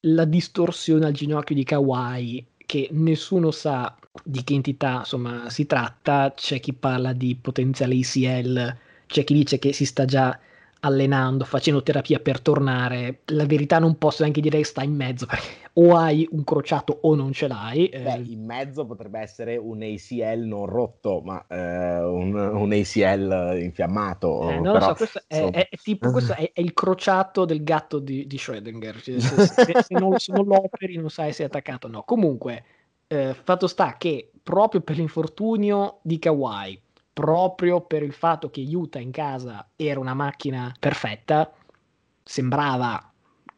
La 0.00 0.26
distorsione 0.26 1.06
al 1.06 1.12
ginocchio 1.12 1.54
di 1.54 1.64
Kawhi, 1.64 2.44
che 2.66 2.88
nessuno 2.92 3.50
sa 3.50 3.96
di 4.22 4.44
che 4.44 4.52
entità 4.52 4.98
insomma, 4.98 5.48
si 5.48 5.64
tratta, 5.64 6.32
c'è 6.34 6.60
chi 6.60 6.74
parla 6.74 7.14
di 7.14 7.34
potenziale 7.40 7.94
ICL, 7.94 8.76
c'è 9.06 9.24
chi 9.24 9.34
dice 9.34 9.58
che 9.58 9.72
si 9.72 9.86
sta 9.86 10.04
già 10.04 10.38
allenando, 10.84 11.44
facendo 11.44 11.82
terapia 11.82 12.18
per 12.18 12.40
tornare. 12.40 13.20
La 13.26 13.46
verità 13.46 13.78
non 13.78 13.96
posso 13.96 14.22
neanche 14.22 14.40
dire 14.40 14.58
che 14.58 14.64
sta 14.64 14.82
in 14.82 14.94
mezzo, 14.94 15.26
perché 15.26 15.62
o 15.74 15.96
hai 15.96 16.28
un 16.30 16.44
crociato 16.44 16.98
o 17.02 17.14
non 17.14 17.32
ce 17.32 17.48
l'hai. 17.48 17.88
Beh, 17.88 18.12
eh. 18.12 18.22
in 18.26 18.44
mezzo 18.44 18.84
potrebbe 18.84 19.18
essere 19.20 19.56
un 19.56 19.82
ACL 19.82 20.40
non 20.44 20.66
rotto, 20.66 21.20
ma 21.24 21.44
eh, 21.48 22.04
un, 22.04 22.34
un, 22.34 22.72
ACL 22.72 23.58
infiammato. 23.60 24.50
Eh, 24.50 24.54
non 24.60 24.74
però, 24.74 24.78
lo 24.78 24.84
so, 24.84 24.94
questo, 24.94 25.22
è, 25.26 25.50
è, 25.50 25.68
è, 25.68 25.76
tipo, 25.82 26.10
questo 26.10 26.34
è, 26.34 26.52
il 26.54 26.72
crociato 26.74 27.44
del 27.44 27.64
gatto 27.64 27.98
di, 27.98 28.26
di 28.26 28.36
Schrödinger. 28.36 29.02
Cioè, 29.02 29.18
se, 29.18 29.46
se, 29.46 29.82
se, 29.82 29.98
non, 29.98 30.18
se, 30.18 30.32
non, 30.32 30.44
lo 30.46 30.62
operi 30.62 30.96
non 30.96 31.10
sai 31.10 31.32
se 31.32 31.42
è 31.42 31.46
attaccato 31.46 31.86
o 31.86 31.90
no. 31.90 32.02
Comunque, 32.02 32.64
eh, 33.06 33.34
fatto 33.34 33.66
sta 33.66 33.96
che 33.96 34.30
proprio 34.42 34.82
per 34.82 34.96
l'infortunio 34.96 36.00
di 36.02 36.18
Kawhi, 36.18 36.80
proprio 37.14 37.80
per 37.80 38.02
il 38.02 38.12
fatto 38.12 38.50
che 38.50 38.60
Utah 38.60 38.98
in 38.98 39.12
casa 39.12 39.66
era 39.76 40.00
una 40.00 40.14
macchina 40.14 40.74
perfetta, 40.78 41.50
sembrava 42.22 43.10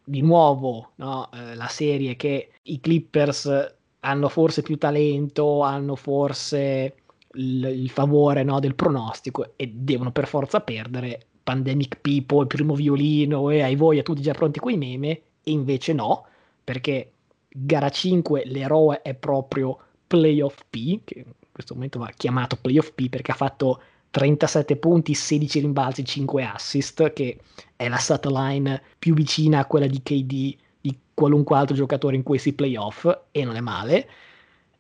di 0.05 0.21
nuovo 0.21 0.92
no, 0.97 1.29
eh, 1.33 1.55
la 1.57 1.66
serie 1.66 2.14
che 2.14 2.51
i 2.62 2.79
Clippers 2.79 3.75
hanno 4.01 4.29
forse 4.29 4.62
più 4.62 4.77
talento, 4.77 5.62
hanno 5.62 5.97
forse 5.97 6.95
il, 7.33 7.64
il 7.64 7.90
favore 7.90 8.45
no, 8.45 8.61
del 8.61 8.75
pronostico 8.75 9.55
e 9.57 9.73
devono 9.75 10.12
per 10.12 10.29
forza 10.29 10.61
perdere. 10.61 11.27
Pandemic 11.42 12.01
People, 12.01 12.42
il 12.42 12.47
primo 12.49 12.75
violino 12.75 13.51
e 13.51 13.62
hai 13.62 13.77
voi 13.77 13.99
a 13.99 14.03
tutti 14.03 14.21
già 14.21 14.33
pronti 14.33 14.59
quei 14.59 14.77
meme, 14.77 15.11
e 15.42 15.51
invece 15.53 15.92
no, 15.92 16.27
perché 16.62 17.12
gara 17.49 17.88
5 17.88 18.42
l'eroe 18.47 19.01
è 19.03 19.14
proprio 19.14 19.79
Playoff 20.07 20.59
P, 20.69 21.01
che 21.05 21.25
questo 21.57 21.73
momento 21.73 21.99
va 21.99 22.11
chiamato 22.14 22.57
playoff 22.61 22.92
P 22.92 23.09
perché 23.09 23.33
ha 23.33 23.35
fatto 23.35 23.81
37 24.11 24.77
punti, 24.77 25.14
16 25.14 25.61
rimbalzi, 25.61 26.05
5 26.05 26.45
assist, 26.45 27.12
che 27.14 27.38
è 27.75 27.88
la 27.88 27.97
stat 27.97 28.27
line 28.27 28.83
più 28.99 29.14
vicina 29.14 29.61
a 29.61 29.64
quella 29.64 29.87
di 29.87 30.03
KD 30.03 30.57
di 30.81 30.99
qualunque 31.14 31.57
altro 31.57 31.75
giocatore 31.75 32.14
in 32.14 32.23
questi 32.23 32.53
playoff 32.53 33.09
e 33.31 33.45
non 33.45 33.57
è 33.57 33.61
male. 33.61 34.09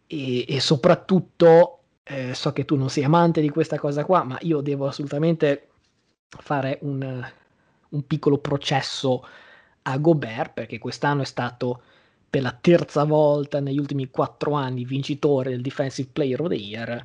E, 0.06 0.44
e 0.46 0.60
soprattutto 0.60 1.78
eh, 2.04 2.34
so 2.34 2.52
che 2.52 2.66
tu 2.66 2.76
non 2.76 2.90
sei 2.90 3.04
amante 3.04 3.40
di 3.40 3.48
questa 3.48 3.78
cosa 3.78 4.04
qua, 4.04 4.22
ma 4.22 4.38
io 4.42 4.60
devo 4.60 4.86
assolutamente 4.86 5.68
fare 6.28 6.78
un, 6.82 7.26
un 7.88 8.06
piccolo 8.06 8.36
processo 8.38 9.26
a 9.82 9.96
Gobert 9.96 10.52
perché 10.52 10.78
quest'anno 10.78 11.22
è 11.22 11.26
stato 11.26 11.82
per 12.36 12.44
la 12.44 12.58
terza 12.60 13.04
volta 13.04 13.60
negli 13.60 13.78
ultimi 13.78 14.10
quattro 14.10 14.52
anni 14.52 14.84
vincitore 14.84 15.48
del 15.48 15.62
Defensive 15.62 16.10
Player 16.12 16.38
of 16.38 16.48
the 16.48 16.54
Year. 16.54 17.02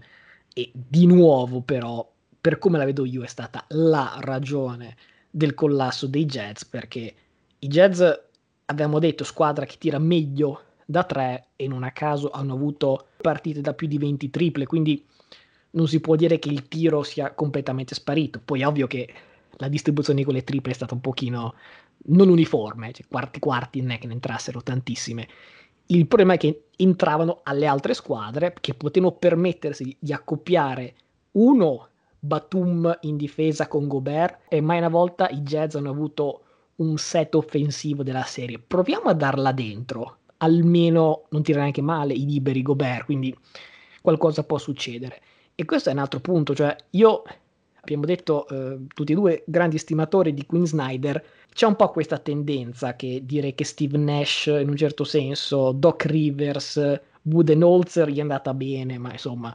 E 0.54 0.72
di 0.74 1.06
nuovo 1.06 1.62
però 1.62 2.06
per 2.42 2.60
come 2.60 2.78
la 2.78 2.84
vedo 2.84 3.06
io 3.06 3.24
è 3.24 3.28
stata 3.28 3.64
la 3.70 4.18
ragione 4.20 4.98
del 5.30 5.54
collasso 5.54 6.08
dei 6.08 6.26
Jazz 6.26 6.64
perché 6.64 7.14
i 7.60 7.68
Jazz 7.68 8.04
abbiamo 8.66 9.00
detto 9.00 9.24
squadra 9.24 9.64
che 9.64 9.78
tira 9.80 10.00
meglio 10.00 10.64
da 10.84 11.06
tre 11.06 11.46
e 11.56 11.66
non 11.66 11.84
a 11.84 11.92
caso 11.92 12.30
hanno 12.32 12.56
avuto 12.56 13.06
partite 13.16 13.62
da 13.62 13.74
più 13.74 13.88
di 13.88 13.98
20 13.98 14.30
triple 14.30 14.66
quindi 14.66 15.02
non 15.72 15.88
si 15.88 16.02
può 16.02 16.18
dire 16.18 16.40
che 16.40 16.50
il 16.50 16.68
tiro 16.68 17.04
sia 17.04 17.34
completamente 17.34 17.96
sparito. 17.96 18.42
Poi 18.44 18.60
è 18.60 18.68
ovvio 18.68 18.88
che 18.88 19.08
la 19.52 19.70
distribuzione 19.70 20.20
di 20.20 20.26
quelle 20.26 20.44
triple 20.44 20.74
è 20.74 20.76
stata 20.76 20.94
un 20.94 21.00
pochino 21.00 21.54
non 22.06 22.30
uniforme, 22.30 22.92
cioè 22.92 23.06
quarti 23.08 23.40
quarti 23.40 23.82
non 23.82 23.92
è 23.92 24.00
che 24.00 24.08
ne 24.08 24.14
entrassero 24.14 24.62
tantissime. 24.62 25.28
Il 25.88 26.08
problema 26.08 26.34
è 26.34 26.38
che 26.38 26.68
entravano 26.78 27.42
alle 27.44 27.68
altre 27.68 27.94
squadre 27.94 28.54
che 28.60 28.74
potevano 28.74 29.14
permettersi 29.14 29.96
di 30.00 30.14
accoppiare 30.14 30.96
uno 31.32 31.88
Batum 32.24 33.00
in 33.02 33.18
difesa 33.18 33.68
con 33.68 33.88
Gobert 33.88 34.42
e 34.48 34.62
mai 34.62 34.78
una 34.78 34.90
volta 34.90 35.28
i 35.30 35.42
Jazz 35.42 35.76
hanno 35.76 35.90
avuto 35.90 36.44
un 36.76 36.98
set 36.98 37.36
offensivo 37.36 38.04
della 38.04 38.24
serie. 38.24 38.60
Proviamo 38.60 39.10
a 39.10 39.14
darla 39.14 39.52
dentro, 39.52 40.18
almeno 40.38 41.24
non 41.30 41.42
tira 41.42 41.62
neanche 41.62 41.82
male 41.82 42.14
i 42.14 42.26
liberi 42.26 42.62
Gobert, 42.62 43.06
quindi 43.06 43.36
qualcosa 44.02 44.44
può 44.44 44.58
succedere. 44.58 45.22
E 45.56 45.66
questo 45.66 45.90
è 45.90 45.94
un 45.94 46.00
altro 46.00 46.20
punto, 46.20 46.54
cioè 46.56 46.76
io 46.92 47.24
abbiamo 47.82 48.06
detto 48.06 48.48
eh, 48.48 48.80
tutti 48.94 49.12
e 49.12 49.16
due 49.16 49.44
grandi 49.46 49.78
stimatori 49.78 50.34
di 50.34 50.46
Queen 50.46 50.66
Snyder, 50.66 51.24
c'è 51.54 51.66
un 51.66 51.76
po' 51.76 51.90
questa 51.90 52.18
tendenza 52.18 52.96
che 52.96 53.22
dire 53.26 53.54
che 53.54 53.66
Steve 53.66 53.98
Nash 53.98 54.46
in 54.46 54.70
un 54.70 54.76
certo 54.78 55.04
senso, 55.04 55.72
Doc 55.72 56.06
Rivers, 56.06 57.02
Budenholzer 57.22 58.10
gli 58.10 58.18
è 58.18 58.22
andata 58.22 58.54
bene, 58.54 58.98
ma 58.98 59.12
insomma 59.12 59.54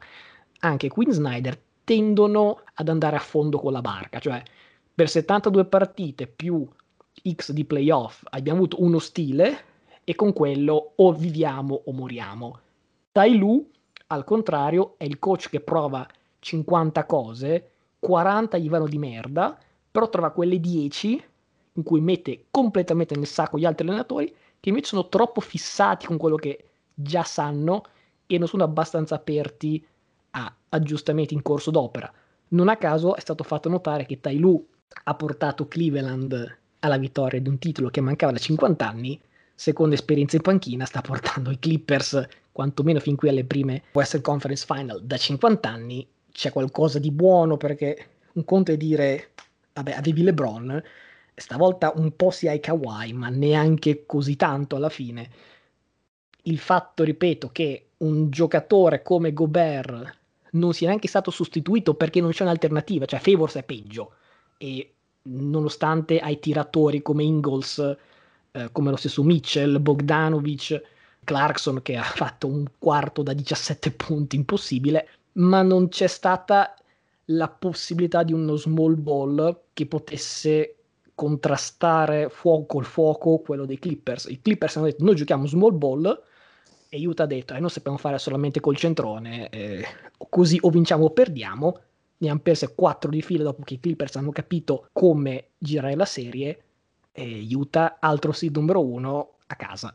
anche 0.60 0.88
Queen 0.88 1.12
Snyder 1.12 1.58
tendono 1.84 2.60
ad 2.74 2.88
andare 2.88 3.16
a 3.16 3.20
fondo 3.20 3.58
con 3.58 3.72
la 3.72 3.80
barca, 3.80 4.18
cioè 4.18 4.42
per 4.94 5.08
72 5.08 5.64
partite 5.66 6.26
più 6.26 6.66
X 7.32 7.52
di 7.52 7.64
playoff 7.64 8.22
abbiamo 8.30 8.58
avuto 8.58 8.82
uno 8.82 8.98
stile 8.98 9.64
e 10.04 10.14
con 10.14 10.32
quello 10.32 10.92
o 10.96 11.12
viviamo 11.12 11.82
o 11.86 11.92
moriamo. 11.92 12.58
Tai 13.12 13.36
Lu, 13.36 13.68
al 14.08 14.24
contrario, 14.24 14.94
è 14.98 15.04
il 15.04 15.18
coach 15.18 15.48
che 15.48 15.60
prova 15.60 16.06
50 16.38 17.06
cose 17.06 17.70
40 17.98 18.58
gli 18.58 18.68
vanno 18.68 18.86
di 18.86 18.98
merda, 18.98 19.58
però 19.90 20.08
trova 20.08 20.30
quelle 20.30 20.60
10 20.60 21.22
in 21.76 21.82
cui 21.82 22.00
mette 22.00 22.46
completamente 22.50 23.14
nel 23.14 23.26
sacco 23.26 23.58
gli 23.58 23.64
altri 23.64 23.86
allenatori 23.86 24.34
che 24.60 24.68
invece 24.68 24.88
sono 24.88 25.08
troppo 25.08 25.40
fissati 25.40 26.06
con 26.06 26.16
quello 26.16 26.36
che 26.36 26.64
già 26.92 27.22
sanno 27.22 27.84
e 28.26 28.38
non 28.38 28.48
sono 28.48 28.64
abbastanza 28.64 29.14
aperti 29.14 29.84
a 30.30 30.54
aggiustamenti 30.70 31.34
in 31.34 31.42
corso 31.42 31.70
d'opera. 31.70 32.12
Non 32.48 32.68
a 32.68 32.76
caso 32.76 33.14
è 33.14 33.20
stato 33.20 33.44
fatto 33.44 33.68
notare 33.68 34.06
che 34.06 34.20
Tai 34.20 34.38
Lu 34.38 34.66
ha 35.04 35.14
portato 35.14 35.68
Cleveland 35.68 36.58
alla 36.80 36.96
vittoria 36.98 37.40
di 37.40 37.48
un 37.48 37.58
titolo 37.58 37.90
che 37.90 38.00
mancava 38.00 38.32
da 38.32 38.38
50 38.38 38.88
anni, 38.88 39.20
seconda 39.54 39.94
esperienza 39.94 40.36
in 40.36 40.42
panchina 40.42 40.84
sta 40.84 41.00
portando 41.00 41.50
i 41.50 41.58
Clippers 41.58 42.26
quantomeno 42.52 43.00
fin 43.00 43.16
qui 43.16 43.28
alle 43.28 43.44
prime 43.44 43.82
Western 43.92 44.22
Conference 44.22 44.64
Final 44.66 45.02
da 45.02 45.16
50 45.16 45.68
anni 45.68 46.06
c'è 46.30 46.52
qualcosa 46.52 46.98
di 46.98 47.10
buono 47.10 47.56
perché 47.56 48.08
un 48.32 48.44
conto 48.44 48.72
è 48.72 48.76
dire 48.76 49.30
vabbè 49.72 49.92
avevi 49.92 50.22
LeBron 50.22 50.82
stavolta 51.36 51.92
un 51.94 52.16
po' 52.16 52.30
si 52.30 52.48
hai 52.48 52.60
Kawhi 52.60 53.12
ma 53.12 53.28
neanche 53.28 54.04
così 54.06 54.36
tanto 54.36 54.76
alla 54.76 54.88
fine. 54.88 55.30
Il 56.42 56.58
fatto 56.58 57.04
ripeto 57.04 57.50
che 57.50 57.88
un 57.98 58.30
giocatore 58.30 59.02
come 59.02 59.32
Gobert 59.32 60.18
non 60.52 60.72
sia 60.72 60.88
neanche 60.88 61.08
stato 61.08 61.30
sostituito 61.30 61.94
perché 61.94 62.20
non 62.20 62.30
c'è 62.30 62.42
un'alternativa 62.44 63.04
cioè 63.04 63.20
Favors 63.20 63.56
è 63.56 63.62
peggio. 63.62 64.14
E 64.56 64.94
nonostante 65.22 66.18
hai 66.20 66.38
tiratori 66.40 67.02
come 67.02 67.24
Ingles 67.24 67.96
eh, 68.52 68.68
come 68.72 68.90
lo 68.90 68.96
stesso 68.96 69.22
Mitchell 69.22 69.80
Bogdanovic 69.80 70.82
Clarkson 71.24 71.82
che 71.82 71.96
ha 71.96 72.02
fatto 72.02 72.46
un 72.46 72.64
quarto 72.78 73.22
da 73.22 73.32
17 73.32 73.90
punti 73.90 74.36
impossibile 74.36 75.08
ma 75.32 75.62
non 75.62 75.88
c'è 75.88 76.06
stata 76.06 76.74
la 77.30 77.48
possibilità 77.48 78.22
di 78.22 78.32
uno 78.32 78.56
small 78.56 78.94
ball 79.00 79.62
che 79.72 79.86
potesse 79.86 80.75
contrastare 81.16 82.28
fuoco 82.28 82.66
col 82.66 82.84
fuoco 82.84 83.38
quello 83.38 83.64
dei 83.64 83.78
Clippers. 83.78 84.26
I 84.26 84.40
Clippers 84.40 84.76
hanno 84.76 84.84
detto 84.84 85.02
noi 85.02 85.16
giochiamo 85.16 85.46
small 85.46 85.76
ball 85.76 86.22
e 86.90 87.06
Utah 87.06 87.24
ha 87.24 87.26
detto 87.26 87.54
eh, 87.54 87.58
noi 87.58 87.70
sappiamo 87.70 87.96
fare 87.96 88.18
solamente 88.18 88.60
col 88.60 88.76
centrone, 88.76 89.48
eh, 89.48 89.84
così 90.28 90.58
o 90.60 90.68
vinciamo 90.68 91.06
o 91.06 91.10
perdiamo. 91.10 91.80
Ne 92.18 92.28
hanno 92.28 92.40
perse 92.40 92.74
4 92.74 93.10
di 93.10 93.22
fila 93.22 93.44
dopo 93.44 93.62
che 93.62 93.74
i 93.74 93.80
Clippers 93.80 94.16
hanno 94.16 94.30
capito 94.30 94.88
come 94.92 95.48
girare 95.56 95.96
la 95.96 96.04
serie 96.04 96.64
e 97.12 97.46
Utah, 97.50 97.96
altro 97.98 98.32
seed 98.32 98.54
numero 98.54 98.84
1, 98.84 99.30
a 99.46 99.56
casa. 99.56 99.94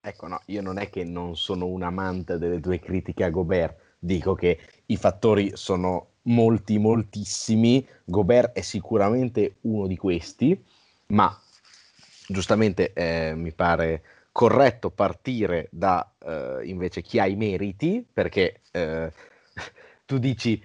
Ecco, 0.00 0.26
no, 0.26 0.40
io 0.46 0.62
non 0.62 0.78
è 0.78 0.88
che 0.88 1.04
non 1.04 1.36
sono 1.36 1.66
un 1.66 1.82
amante 1.82 2.38
delle 2.38 2.60
tue 2.60 2.78
critiche 2.78 3.24
a 3.24 3.30
Gobert, 3.30 3.78
dico 4.04 4.34
che 4.34 4.58
i 4.86 4.96
fattori 4.96 5.52
sono 5.54 6.08
molti, 6.22 6.78
moltissimi. 6.78 7.86
Gobert 8.04 8.52
è 8.52 8.60
sicuramente 8.60 9.56
uno 9.62 9.86
di 9.86 9.96
questi, 9.96 10.62
ma 11.06 11.36
giustamente 12.28 12.92
eh, 12.92 13.32
mi 13.34 13.52
pare 13.52 14.02
corretto 14.30 14.90
partire 14.90 15.68
da 15.70 16.12
eh, 16.18 16.60
invece 16.64 17.00
chi 17.00 17.18
ha 17.18 17.26
i 17.26 17.36
meriti, 17.36 18.06
perché 18.10 18.60
eh, 18.72 19.10
tu 20.04 20.18
dici 20.18 20.62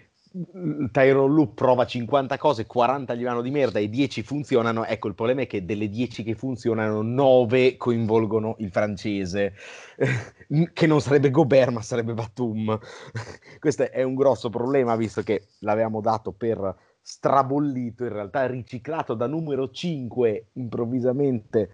Tyrone 0.92 1.34
Loop 1.34 1.56
prova 1.56 1.88
50 1.88 2.38
cose, 2.38 2.68
40 2.68 3.16
gli 3.16 3.24
vanno 3.24 3.42
di 3.42 3.50
merda 3.50 3.80
e 3.80 3.90
10 3.90 4.22
funzionano. 4.22 4.86
Ecco, 4.86 5.08
il 5.08 5.16
problema 5.16 5.42
è 5.42 5.48
che 5.48 5.66
delle 5.66 5.90
10 5.90 6.24
che 6.24 6.36
funzionano, 6.36 7.02
9 7.02 7.78
coinvolgono 7.78 8.56
il 8.60 8.70
francese, 8.70 9.56
che 10.74 10.88
non 10.88 11.02
sarebbe 11.02 11.32
Gobert, 11.32 11.72
ma 11.72 11.82
sarebbe 11.82 12.14
Batum. 12.14 12.78
Questo 13.60 13.90
è 13.90 14.04
un 14.04 14.14
grosso 14.14 14.50
problema, 14.50 14.96
visto 14.96 15.24
che 15.24 15.48
l'avevamo 15.60 16.00
dato 16.00 16.32
per 16.32 16.76
strabollito, 17.02 18.04
in 18.04 18.14
realtà 18.14 18.46
riciclato 18.46 19.16
da 19.16 19.26
numero 19.26 19.72
5 19.72 20.50
improvvisamente. 20.54 21.70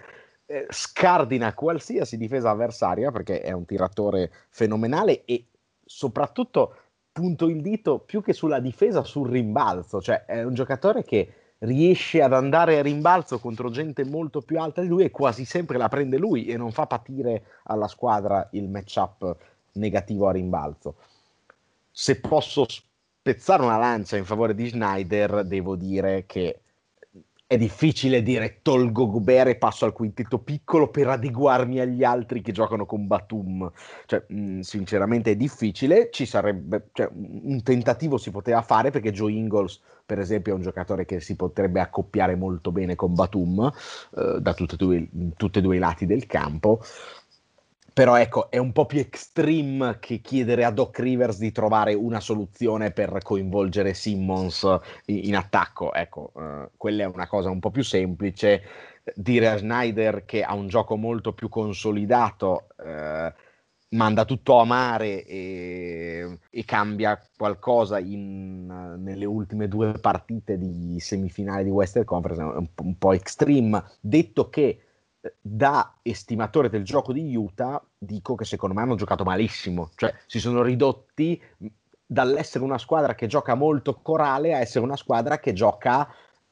Eh, 0.46 0.68
scardina 0.70 1.54
qualsiasi 1.54 2.18
difesa 2.18 2.52
avversaria 2.52 3.12
perché 3.12 3.42
è 3.42 3.52
un 3.52 3.66
tiratore 3.66 4.32
fenomenale 4.50 5.26
e 5.26 5.48
soprattutto 5.84 6.85
punto 7.16 7.48
il 7.48 7.62
dito 7.62 8.00
più 8.00 8.22
che 8.22 8.34
sulla 8.34 8.60
difesa 8.60 9.06
sul 9.06 9.30
rimbalzo, 9.30 10.02
cioè 10.02 10.26
è 10.26 10.44
un 10.44 10.54
giocatore 10.54 11.06
che 11.06 11.54
riesce 11.60 12.22
ad 12.22 12.34
andare 12.34 12.78
a 12.78 12.82
rimbalzo 12.82 13.40
contro 13.40 13.70
gente 13.70 14.04
molto 14.04 14.42
più 14.42 14.60
alta 14.60 14.82
di 14.82 14.90
lui 14.90 15.06
e 15.06 15.12
quasi 15.12 15.46
sempre 15.46 15.78
la 15.78 15.88
prende 15.88 16.18
lui 16.18 16.46
e 16.48 16.58
non 16.58 16.74
fa 16.74 16.88
patire 16.88 17.62
alla 17.64 17.88
squadra 17.88 18.50
il 18.52 18.68
matchup 18.68 19.34
negativo 19.76 20.28
a 20.28 20.34
rimbalzo. 20.34 20.98
Se 21.90 22.20
posso 22.20 22.66
spezzare 22.68 23.64
una 23.64 23.78
lancia 23.78 24.18
in 24.18 24.26
favore 24.26 24.54
di 24.54 24.68
Schneider, 24.68 25.46
devo 25.46 25.78
dire 25.78 26.26
che 26.26 26.64
è 27.48 27.58
difficile 27.58 28.24
dire 28.24 28.60
tolgo 28.64 29.08
Gobert 29.08 29.50
e 29.50 29.56
passo 29.56 29.86
al 29.86 29.94
quintetto 29.94 30.40
piccolo 30.40 30.90
per 30.90 31.10
adeguarmi 31.10 31.80
agli 31.80 32.04
altri 32.04 32.42
che 32.42 32.52
giocano 32.52 32.88
con 32.88 33.06
Batum. 33.06 33.72
Cioè, 34.06 34.26
mh, 34.28 34.40
mm, 34.40 34.60
sinceramente 34.62 35.32
è 35.32 35.36
difficile, 35.36 36.10
ci 36.12 36.26
sarebbe 36.26 36.90
cioè, 36.92 37.08
un 37.14 37.62
tentativo 37.62 38.18
si 38.18 38.32
poteva 38.32 38.64
fare 38.64 38.90
perché 38.90 39.12
Joe 39.12 39.32
Ingles, 39.32 39.80
per 40.06 40.18
esempio, 40.18 40.54
è 40.54 40.56
un 40.56 40.64
giocatore 40.64 41.06
che 41.06 41.20
si 41.20 41.36
potrebbe 41.36 41.80
accoppiare 41.80 42.36
molto 42.36 42.72
bene 42.72 42.96
con 42.96 43.14
Batum 43.14 43.72
eh, 44.18 44.40
da 44.42 44.54
tutti 44.54 44.76
e 44.76 45.62
due 45.62 45.76
i 45.76 45.80
lati 45.80 46.08
del 46.08 46.26
campo 46.26 46.82
però 47.96 48.18
ecco, 48.18 48.52
è 48.52 48.58
un 48.58 48.74
po' 48.74 48.86
più 48.86 49.00
extreme 49.00 50.00
che 50.02 50.20
chiedere 50.20 50.66
a 50.66 50.72
Doc 50.72 51.00
Rivers 51.00 51.38
di 51.38 51.54
trovare 51.54 51.94
una 51.94 52.20
soluzione 52.20 52.92
per 52.92 53.20
coinvolgere 53.24 53.94
Simmons 53.94 54.64
in, 55.06 55.28
in 55.28 55.36
attacco. 55.38 55.94
Ecco, 55.94 56.32
uh, 56.34 56.70
quella 56.76 57.04
è 57.04 57.08
una 57.08 57.26
cosa 57.26 57.50
un 57.50 57.62
po' 57.62 57.72
più 57.72 57.84
semplice. 57.84 58.64
Dire 59.16 59.48
a 59.48 59.56
Snyder 59.56 60.26
che 60.26 60.44
ha 60.44 60.54
un 60.54 60.68
gioco 60.68 60.98
molto 60.98 61.32
più 61.32 61.48
consolidato, 61.48 62.68
uh, 62.80 63.32
manda 63.96 64.26
tutto 64.26 64.60
a 64.60 64.66
mare 64.66 65.24
e, 65.24 66.40
e 66.50 66.66
cambia 66.66 67.18
qualcosa 67.38 67.98
in, 67.98 68.66
nelle 68.98 69.24
ultime 69.24 69.70
due 69.70 69.94
partite 69.94 70.58
di 70.58 71.00
semifinale 71.00 71.64
di 71.64 71.70
Western 71.70 72.04
Conference, 72.04 72.42
è 72.42 72.46
un, 72.46 72.68
un 72.76 72.98
po' 72.98 73.14
extreme. 73.14 73.82
Detto 74.02 74.50
che 74.50 74.80
da 75.40 75.98
estimatore 76.02 76.70
del 76.70 76.84
gioco 76.84 77.14
di 77.14 77.36
Utah 77.36 77.82
dico 77.98 78.36
che 78.36 78.46
secondo 78.46 78.76
me 78.76 78.82
hanno 78.82 78.96
giocato 78.96 79.24
malissimo, 79.24 79.92
cioè 79.96 80.14
si 80.26 80.40
sono 80.40 80.62
ridotti 80.62 81.42
dall'essere 82.06 82.64
una 82.64 82.78
squadra 82.78 83.16
che 83.16 83.28
gioca 83.28 83.56
molto 83.56 83.96
corale 84.02 84.54
a 84.54 84.60
essere 84.60 84.86
una 84.86 84.96
squadra 84.96 85.40
che 85.40 85.54
gioca 85.54 86.08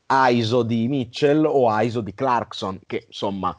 ISO 0.08 0.64
di 0.64 0.88
Mitchell 0.88 1.46
o 1.46 1.70
ISO 1.82 2.02
di 2.02 2.14
Clarkson, 2.14 2.80
che 2.86 3.06
insomma 3.08 3.56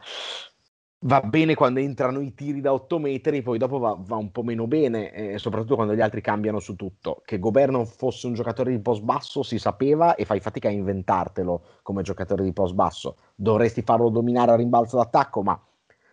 va 1.05 1.21
bene 1.21 1.55
quando 1.55 1.81
entrano 1.81 2.21
i 2.21 2.35
tiri 2.35 2.61
da 2.61 2.73
8 2.73 2.99
metri, 2.99 3.43
poi 3.43 3.59
dopo 3.59 3.79
va, 3.79 3.97
va 3.99 4.17
un 4.17 4.31
po' 4.31 4.43
meno 4.43 4.67
bene, 4.67 5.13
eh, 5.13 5.39
soprattutto 5.39 5.75
quando 5.75 5.95
gli 5.95 6.01
altri 6.01 6.21
cambiano 6.21 6.61
su 6.61 6.77
tutto. 6.77 7.23
Che 7.25 7.39
Gobert 7.39 7.71
non 7.71 7.87
fosse 7.87 8.27
un 8.27 8.35
giocatore 8.35 8.71
di 8.71 8.81
post 8.81 9.03
basso 9.03 9.43
si 9.43 9.59
sapeva 9.59 10.15
e 10.15 10.25
fai 10.25 10.41
fatica 10.41 10.69
a 10.69 10.73
inventartelo 10.73 11.63
come 11.83 12.03
giocatore 12.03 12.43
di 12.43 12.53
post 12.53 12.75
basso. 12.75 13.17
Dovresti 13.35 13.83
farlo 13.83 14.09
dominare 14.09 14.53
a 14.53 14.57
rimbalzo 14.57 14.97
d'attacco, 14.97 15.43
ma 15.43 15.61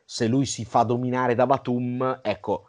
se 0.04 0.28
lui 0.28 0.46
si 0.46 0.66
fa 0.66 0.84
dominare 0.84 1.36
da 1.36 1.46
Batum, 1.46 2.20
ecco, 2.22 2.68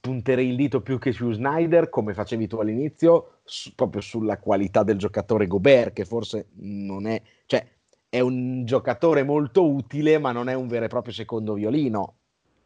punterei 0.00 0.48
il 0.48 0.56
dito 0.56 0.80
più 0.80 0.98
che 0.98 1.12
su 1.12 1.32
Snyder, 1.32 1.90
come 1.90 2.14
facevi 2.14 2.46
tu 2.46 2.56
all'inizio, 2.56 3.40
su, 3.44 3.74
proprio 3.74 4.00
sulla 4.00 4.38
qualità 4.38 4.82
del 4.82 4.96
giocatore 4.96 5.46
Gobert, 5.46 5.92
che 5.92 6.06
forse 6.06 6.48
non 6.54 7.06
è... 7.06 7.20
Cioè, 7.44 7.75
è 8.16 8.20
un 8.20 8.64
giocatore 8.64 9.22
molto 9.22 9.68
utile, 9.68 10.16
ma 10.16 10.32
non 10.32 10.48
è 10.48 10.54
un 10.54 10.68
vero 10.68 10.86
e 10.86 10.88
proprio 10.88 11.12
secondo 11.12 11.52
violino. 11.52 12.14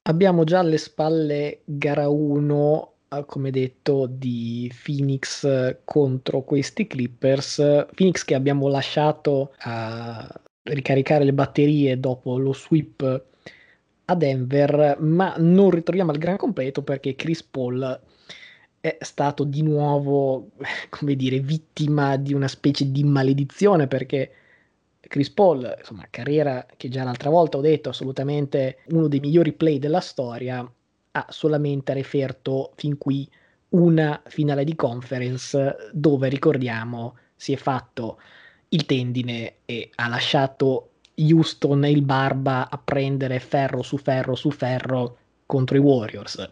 Abbiamo 0.02 0.44
già 0.44 0.60
alle 0.60 0.78
spalle 0.78 1.62
gara 1.64 2.08
1, 2.08 2.92
eh, 3.08 3.24
come 3.26 3.50
detto, 3.50 4.06
di 4.06 4.72
Phoenix 4.84 5.76
contro 5.84 6.42
questi 6.42 6.86
Clippers. 6.86 7.86
Phoenix 7.94 8.24
che 8.24 8.34
abbiamo 8.34 8.68
lasciato 8.68 9.52
a 9.58 10.40
ricaricare 10.62 11.24
le 11.24 11.32
batterie 11.32 11.98
dopo 11.98 12.38
lo 12.38 12.52
sweep 12.52 13.24
a 14.04 14.14
Denver, 14.14 14.98
ma 15.00 15.34
non 15.38 15.70
ritroviamo 15.70 16.12
al 16.12 16.18
gran 16.18 16.36
completo 16.36 16.82
perché 16.82 17.16
Chris 17.16 17.42
Paul 17.42 18.00
è 18.78 18.96
stato 19.00 19.42
di 19.42 19.62
nuovo, 19.62 20.50
come 20.90 21.16
dire, 21.16 21.40
vittima 21.40 22.16
di 22.16 22.34
una 22.34 22.48
specie 22.48 22.90
di 22.92 23.02
maledizione 23.02 23.88
perché 23.88 24.30
Chris 25.00 25.30
Paul, 25.30 25.74
insomma, 25.78 26.06
carriera 26.10 26.66
che 26.76 26.88
già 26.88 27.04
l'altra 27.04 27.30
volta 27.30 27.56
ho 27.56 27.60
detto, 27.60 27.88
assolutamente 27.88 28.78
uno 28.88 29.08
dei 29.08 29.20
migliori 29.20 29.52
play 29.52 29.78
della 29.78 30.00
storia, 30.00 30.70
ha 31.12 31.26
solamente 31.28 31.92
referto 31.92 32.72
fin 32.76 32.96
qui 32.98 33.28
una 33.70 34.20
finale 34.26 34.64
di 34.64 34.74
conference 34.74 35.90
dove, 35.92 36.28
ricordiamo, 36.28 37.16
si 37.34 37.52
è 37.52 37.56
fatto 37.56 38.20
il 38.68 38.86
tendine 38.86 39.54
e 39.64 39.90
ha 39.96 40.08
lasciato 40.08 40.90
Houston 41.16 41.84
e 41.84 41.90
il 41.90 42.02
Barba 42.02 42.68
a 42.70 42.78
prendere 42.78 43.38
ferro 43.40 43.82
su 43.82 43.96
ferro 43.96 44.34
su 44.34 44.50
ferro 44.50 45.16
contro 45.46 45.76
i 45.76 45.80
Warriors. 45.80 46.50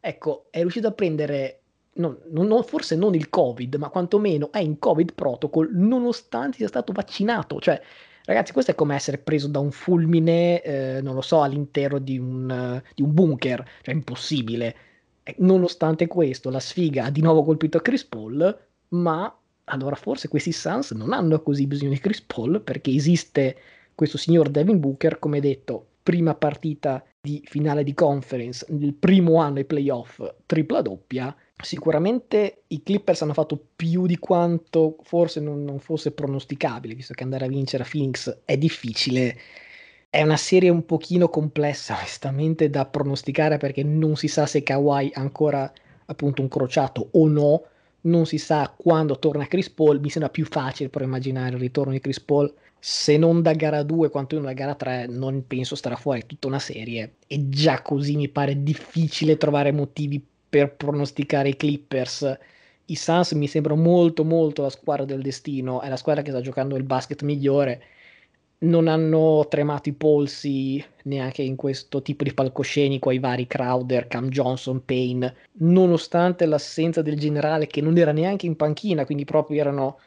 Ecco, 0.00 0.46
è 0.50 0.60
riuscito 0.60 0.88
a 0.88 0.92
prendere 0.92 1.60
non, 1.94 2.18
non, 2.30 2.64
forse 2.64 2.96
non 2.96 3.14
il 3.14 3.28
Covid, 3.28 3.74
ma 3.76 3.88
quantomeno 3.88 4.50
è 4.52 4.58
in 4.58 4.78
Covid 4.78 5.12
protocol 5.14 5.70
nonostante 5.72 6.58
sia 6.58 6.68
stato 6.68 6.92
vaccinato. 6.92 7.60
Cioè, 7.60 7.80
ragazzi, 8.24 8.52
questo 8.52 8.72
è 8.72 8.74
come 8.74 8.94
essere 8.94 9.18
preso 9.18 9.48
da 9.48 9.58
un 9.58 9.70
fulmine, 9.70 10.62
eh, 10.62 11.00
non 11.02 11.14
lo 11.14 11.20
so, 11.20 11.42
all'interno 11.42 11.98
di 11.98 12.18
un, 12.18 12.82
di 12.94 13.02
un 13.02 13.14
bunker, 13.14 13.64
cioè 13.82 13.94
impossibile. 13.94 14.76
nonostante 15.38 16.06
questo, 16.06 16.50
la 16.50 16.60
sfiga 16.60 17.04
ha 17.04 17.10
di 17.10 17.22
nuovo 17.22 17.44
colpito 17.44 17.80
Chris 17.80 18.04
Paul, 18.04 18.58
ma 18.88 19.38
allora 19.64 19.94
forse 19.94 20.28
questi 20.28 20.52
Suns 20.52 20.90
non 20.90 21.12
hanno 21.12 21.40
così 21.40 21.66
bisogno 21.66 21.90
di 21.90 21.98
Chris 21.98 22.20
Paul 22.20 22.60
perché 22.60 22.90
esiste 22.90 23.56
questo 23.94 24.18
signor 24.18 24.50
Devin 24.50 24.80
Booker, 24.80 25.18
come 25.18 25.40
detto, 25.40 25.86
prima 26.02 26.34
partita 26.34 27.02
di 27.20 27.42
finale 27.46 27.82
di 27.82 27.94
conference 27.94 28.66
nel 28.68 28.92
primo 28.92 29.40
anno 29.40 29.56
ai 29.56 29.64
playoff 29.64 30.22
tripla 30.44 30.82
doppia 30.82 31.34
Sicuramente 31.62 32.64
i 32.68 32.82
Clippers 32.82 33.22
hanno 33.22 33.32
fatto 33.32 33.68
più 33.76 34.06
di 34.06 34.18
quanto 34.18 34.96
forse 35.02 35.40
non, 35.40 35.62
non, 35.64 35.78
fosse 35.78 36.10
pronosticabile, 36.10 36.94
visto 36.94 37.14
che 37.14 37.22
andare 37.22 37.44
a 37.44 37.48
vincere 37.48 37.84
a 37.84 37.88
Phoenix 37.90 38.40
è 38.44 38.56
difficile. 38.58 39.36
È 40.10 40.22
una 40.22 40.36
serie 40.36 40.68
un 40.68 40.84
pochino 40.84 41.28
complessa, 41.28 41.94
onestamente, 41.98 42.70
da 42.70 42.86
pronosticare 42.86 43.56
perché 43.56 43.82
non 43.84 44.16
si 44.16 44.28
sa 44.28 44.46
se 44.46 44.62
Kawhi 44.62 45.10
ha 45.14 45.20
ancora 45.20 45.72
appunto 46.06 46.42
un 46.42 46.48
crociato 46.48 47.08
o 47.12 47.28
no, 47.28 47.62
non 48.02 48.26
si 48.26 48.38
sa 48.38 48.72
quando 48.76 49.18
torna 49.18 49.46
Chris 49.46 49.70
Paul, 49.70 50.00
mi 50.00 50.10
sembra 50.10 50.30
più 50.30 50.44
facile 50.44 50.88
però 50.90 51.04
immaginare 51.04 51.54
il 51.54 51.60
ritorno 51.60 51.92
di 51.92 52.00
Chris 52.00 52.20
Paul, 52.20 52.52
se 52.78 53.16
non 53.16 53.40
da 53.40 53.52
gara 53.54 53.82
2 53.82 54.10
quanto 54.10 54.38
da 54.38 54.52
gara 54.52 54.74
3 54.74 55.06
non 55.06 55.46
penso 55.46 55.74
starà 55.74 55.96
fuori 55.96 56.26
tutta 56.26 56.48
una 56.48 56.58
serie. 56.58 57.14
E 57.26 57.48
già 57.48 57.80
così 57.80 58.16
mi 58.16 58.28
pare 58.28 58.62
difficile 58.62 59.38
trovare 59.38 59.72
motivi 59.72 60.22
per 60.54 60.76
pronosticare 60.76 61.48
i 61.48 61.56
Clippers. 61.56 62.38
I 62.84 62.94
Suns 62.94 63.32
mi 63.32 63.48
sembrano 63.48 63.82
molto 63.82 64.22
molto 64.22 64.62
la 64.62 64.70
squadra 64.70 65.04
del 65.04 65.20
destino, 65.20 65.80
è 65.80 65.88
la 65.88 65.96
squadra 65.96 66.22
che 66.22 66.30
sta 66.30 66.40
giocando 66.40 66.76
il 66.76 66.84
basket 66.84 67.22
migliore. 67.22 67.82
Non 68.58 68.86
hanno 68.86 69.44
tremato 69.50 69.88
i 69.88 69.94
polsi 69.94 70.82
neanche 71.04 71.42
in 71.42 71.56
questo 71.56 72.02
tipo 72.02 72.22
di 72.22 72.32
palcoscenico 72.32 73.08
ai 73.08 73.18
vari 73.18 73.48
Crowder, 73.48 74.06
Cam 74.06 74.28
Johnson, 74.28 74.84
Payne, 74.84 75.34
nonostante 75.54 76.46
l'assenza 76.46 77.02
del 77.02 77.18
generale 77.18 77.66
che 77.66 77.80
non 77.80 77.98
era 77.98 78.12
neanche 78.12 78.46
in 78.46 78.54
panchina, 78.54 79.04
quindi 79.04 79.24
proprio 79.24 79.60
erano 79.60 79.98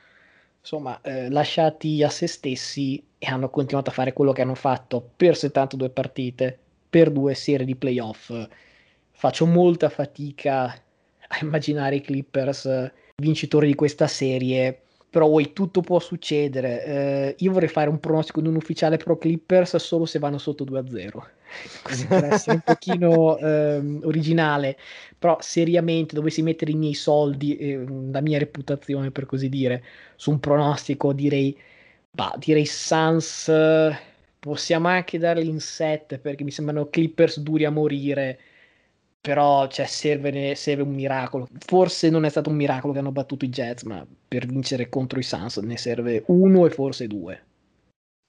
insomma 0.62 1.02
eh, 1.02 1.30
lasciati 1.30 2.02
a 2.04 2.10
se 2.10 2.26
stessi 2.26 3.04
e 3.18 3.28
hanno 3.28 3.50
continuato 3.50 3.90
a 3.90 3.94
fare 3.94 4.14
quello 4.14 4.32
che 4.32 4.44
hanno 4.44 4.56
fatto 4.56 5.10
per 5.18 5.36
72 5.36 5.90
partite, 5.90 6.58
per 6.90 7.12
due 7.12 7.34
serie 7.34 7.66
di 7.66 7.76
playoff 7.76 8.32
faccio 9.18 9.48
molta 9.48 9.90
fatica 9.90 10.66
a 10.66 11.38
immaginare 11.42 11.96
i 11.96 12.02
Clippers 12.02 12.92
vincitori 13.16 13.66
di 13.66 13.76
questa 13.76 14.06
serie. 14.08 14.82
Però 15.10 15.28
poi 15.28 15.54
tutto 15.54 15.82
può 15.82 16.00
succedere. 16.00 16.84
Eh, 16.86 17.36
io 17.40 17.52
vorrei 17.52 17.70
fare 17.70 17.90
un 17.90 18.00
pronostico 18.00 18.42
non 18.42 18.56
ufficiale 18.56 18.98
pro 18.98 19.18
Clippers 19.18 19.78
solo 19.78 20.06
se 20.06 20.20
vanno 20.20 20.38
sotto 20.38 20.64
2-0. 20.64 21.10
Così 21.82 22.06
per 22.06 22.26
essere 22.26 22.56
un 22.58 22.62
pochino 22.64 23.38
eh, 23.38 23.82
originale. 24.04 24.78
Però 25.18 25.38
seriamente 25.40 26.14
dovessi 26.14 26.44
mettere 26.44 26.72
i 26.72 26.76
miei 26.76 26.94
soldi, 26.94 27.58
eh, 27.58 27.84
la 28.12 28.22
mia 28.22 28.38
reputazione 28.38 29.10
per 29.10 29.26
così 29.26 29.50
dire, 29.50 29.84
su 30.16 30.30
un 30.30 30.40
pronostico 30.40 31.12
direi, 31.14 31.58
bah, 32.12 32.36
direi 32.38 32.68
Suns. 32.68 33.52
Possiamo 34.38 34.90
anche 34.90 35.18
darli 35.18 35.48
in 35.48 35.60
7 35.60 36.20
perché 36.20 36.44
mi 36.44 36.52
sembrano 36.52 36.90
Clippers 36.90 37.40
duri 37.40 37.66
a 37.66 37.72
morire 37.72 38.38
però 39.20 39.68
cioè, 39.68 39.86
serve, 39.86 40.56
serve, 40.56 40.84
un 40.84 40.94
miracolo. 40.94 41.48
Forse 41.66 42.10
non 42.10 42.24
è 42.26 42.30
stato 42.30 42.50
un 42.50 42.56
miracolo 42.56 42.94
che 42.94 43.00
hanno 43.00 43.12
battuto 43.12 43.46
i 43.46 43.50
Jets, 43.50 43.84
ma 43.84 44.06
per 44.28 44.46
vincere 44.46 44.90
contro 44.90 45.20
i 45.20 45.24
Suns 45.24 45.58
ne 45.58 45.78
serve 45.78 46.24
uno 46.28 46.66
e 46.66 46.70
forse 46.70 47.08
due. 47.08 47.46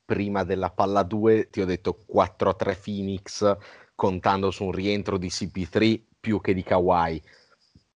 Prima 0.04 0.42
della 0.44 0.70
palla 0.70 1.02
2 1.02 1.50
ti 1.50 1.60
ho 1.60 1.66
detto 1.66 2.04
4-3 2.10 2.78
Phoenix, 2.82 3.56
contando 3.94 4.50
su 4.50 4.64
un 4.64 4.72
rientro 4.72 5.18
di 5.18 5.28
CP3 5.28 6.00
più 6.18 6.40
che 6.40 6.54
di 6.54 6.62
Kawhi. 6.62 7.22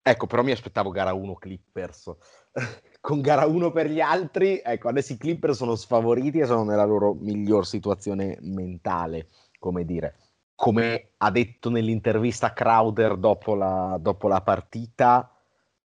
Ecco, 0.01 0.25
però 0.27 0.43
mi 0.43 0.51
aspettavo 0.51 0.89
gara 0.89 1.13
1 1.13 1.35
Clippers. 1.35 2.15
con 2.99 3.21
gara 3.21 3.45
1 3.45 3.71
per 3.71 3.89
gli 3.89 4.01
altri, 4.01 4.61
ecco, 4.63 4.89
adesso 4.89 5.13
i 5.13 5.17
Clipper 5.17 5.55
sono 5.55 5.75
sfavoriti 5.75 6.39
e 6.39 6.45
sono 6.45 6.63
nella 6.63 6.85
loro 6.85 7.13
miglior 7.13 7.65
situazione 7.65 8.37
mentale, 8.41 9.27
come 9.57 9.85
dire. 9.85 10.15
Come 10.59 11.11
ha 11.19 11.31
detto 11.31 11.69
nell'intervista 11.69 12.51
Crowder 12.51 13.15
dopo 13.15 13.55
la, 13.55 13.97
dopo 13.97 14.27
la 14.27 14.41
partita, 14.41 15.33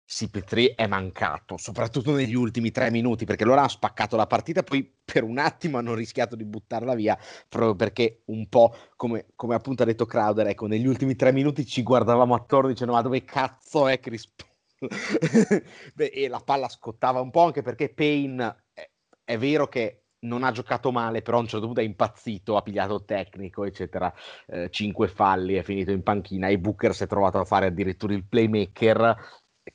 CP3 0.07 0.73
è 0.73 0.87
mancato, 0.87 1.55
soprattutto 1.55 2.15
negli 2.15 2.33
ultimi 2.33 2.71
tre 2.71 2.89
minuti, 2.89 3.25
perché 3.25 3.45
loro 3.45 3.59
hanno 3.59 3.67
spaccato 3.67 4.15
la 4.15 4.25
partita, 4.25 4.63
poi 4.63 4.91
per 5.05 5.21
un 5.21 5.37
attimo 5.37 5.77
hanno 5.77 5.93
rischiato 5.93 6.35
di 6.35 6.45
buttarla 6.45 6.95
via, 6.95 7.15
proprio 7.47 7.75
perché 7.75 8.23
un 8.25 8.49
po' 8.49 8.73
come, 8.95 9.27
come 9.35 9.53
appunto 9.53 9.83
ha 9.83 9.85
detto 9.85 10.07
Crowder, 10.07 10.47
ecco, 10.47 10.65
negli 10.65 10.87
ultimi 10.87 11.15
tre 11.15 11.31
minuti 11.31 11.63
ci 11.63 11.83
guardavamo 11.83 12.33
attorno 12.33 12.69
dicendo 12.69 12.93
ma 12.93 13.03
dove 13.03 13.23
cazzo 13.23 13.87
è 13.87 13.99
Chris 13.99 14.27
Paul? 14.27 14.89
e 15.95 16.27
la 16.27 16.39
palla 16.39 16.69
scottava 16.69 17.21
un 17.21 17.29
po' 17.29 17.43
anche 17.43 17.61
perché 17.61 17.93
Payne 17.93 18.65
è, 18.73 18.89
è 19.23 19.37
vero 19.37 19.67
che 19.67 20.04
non 20.25 20.43
ha 20.43 20.51
giocato 20.51 20.91
male, 20.91 21.21
però 21.21 21.37
a 21.37 21.41
un 21.41 21.47
certo 21.47 21.65
punto 21.65 21.81
è 21.81 21.83
impazzito, 21.83 22.57
ha 22.57 22.61
pigliato 22.61 23.03
tecnico, 23.03 23.63
eccetera. 23.63 24.13
Eh, 24.47 24.69
cinque 24.69 25.07
falli, 25.07 25.55
è 25.55 25.63
finito 25.63 25.91
in 25.91 26.03
panchina 26.03 26.47
e 26.47 26.59
Booker 26.59 26.93
si 26.93 27.03
è 27.03 27.07
trovato 27.07 27.39
a 27.39 27.45
fare 27.45 27.67
addirittura 27.67 28.13
il 28.13 28.25
playmaker 28.25 29.15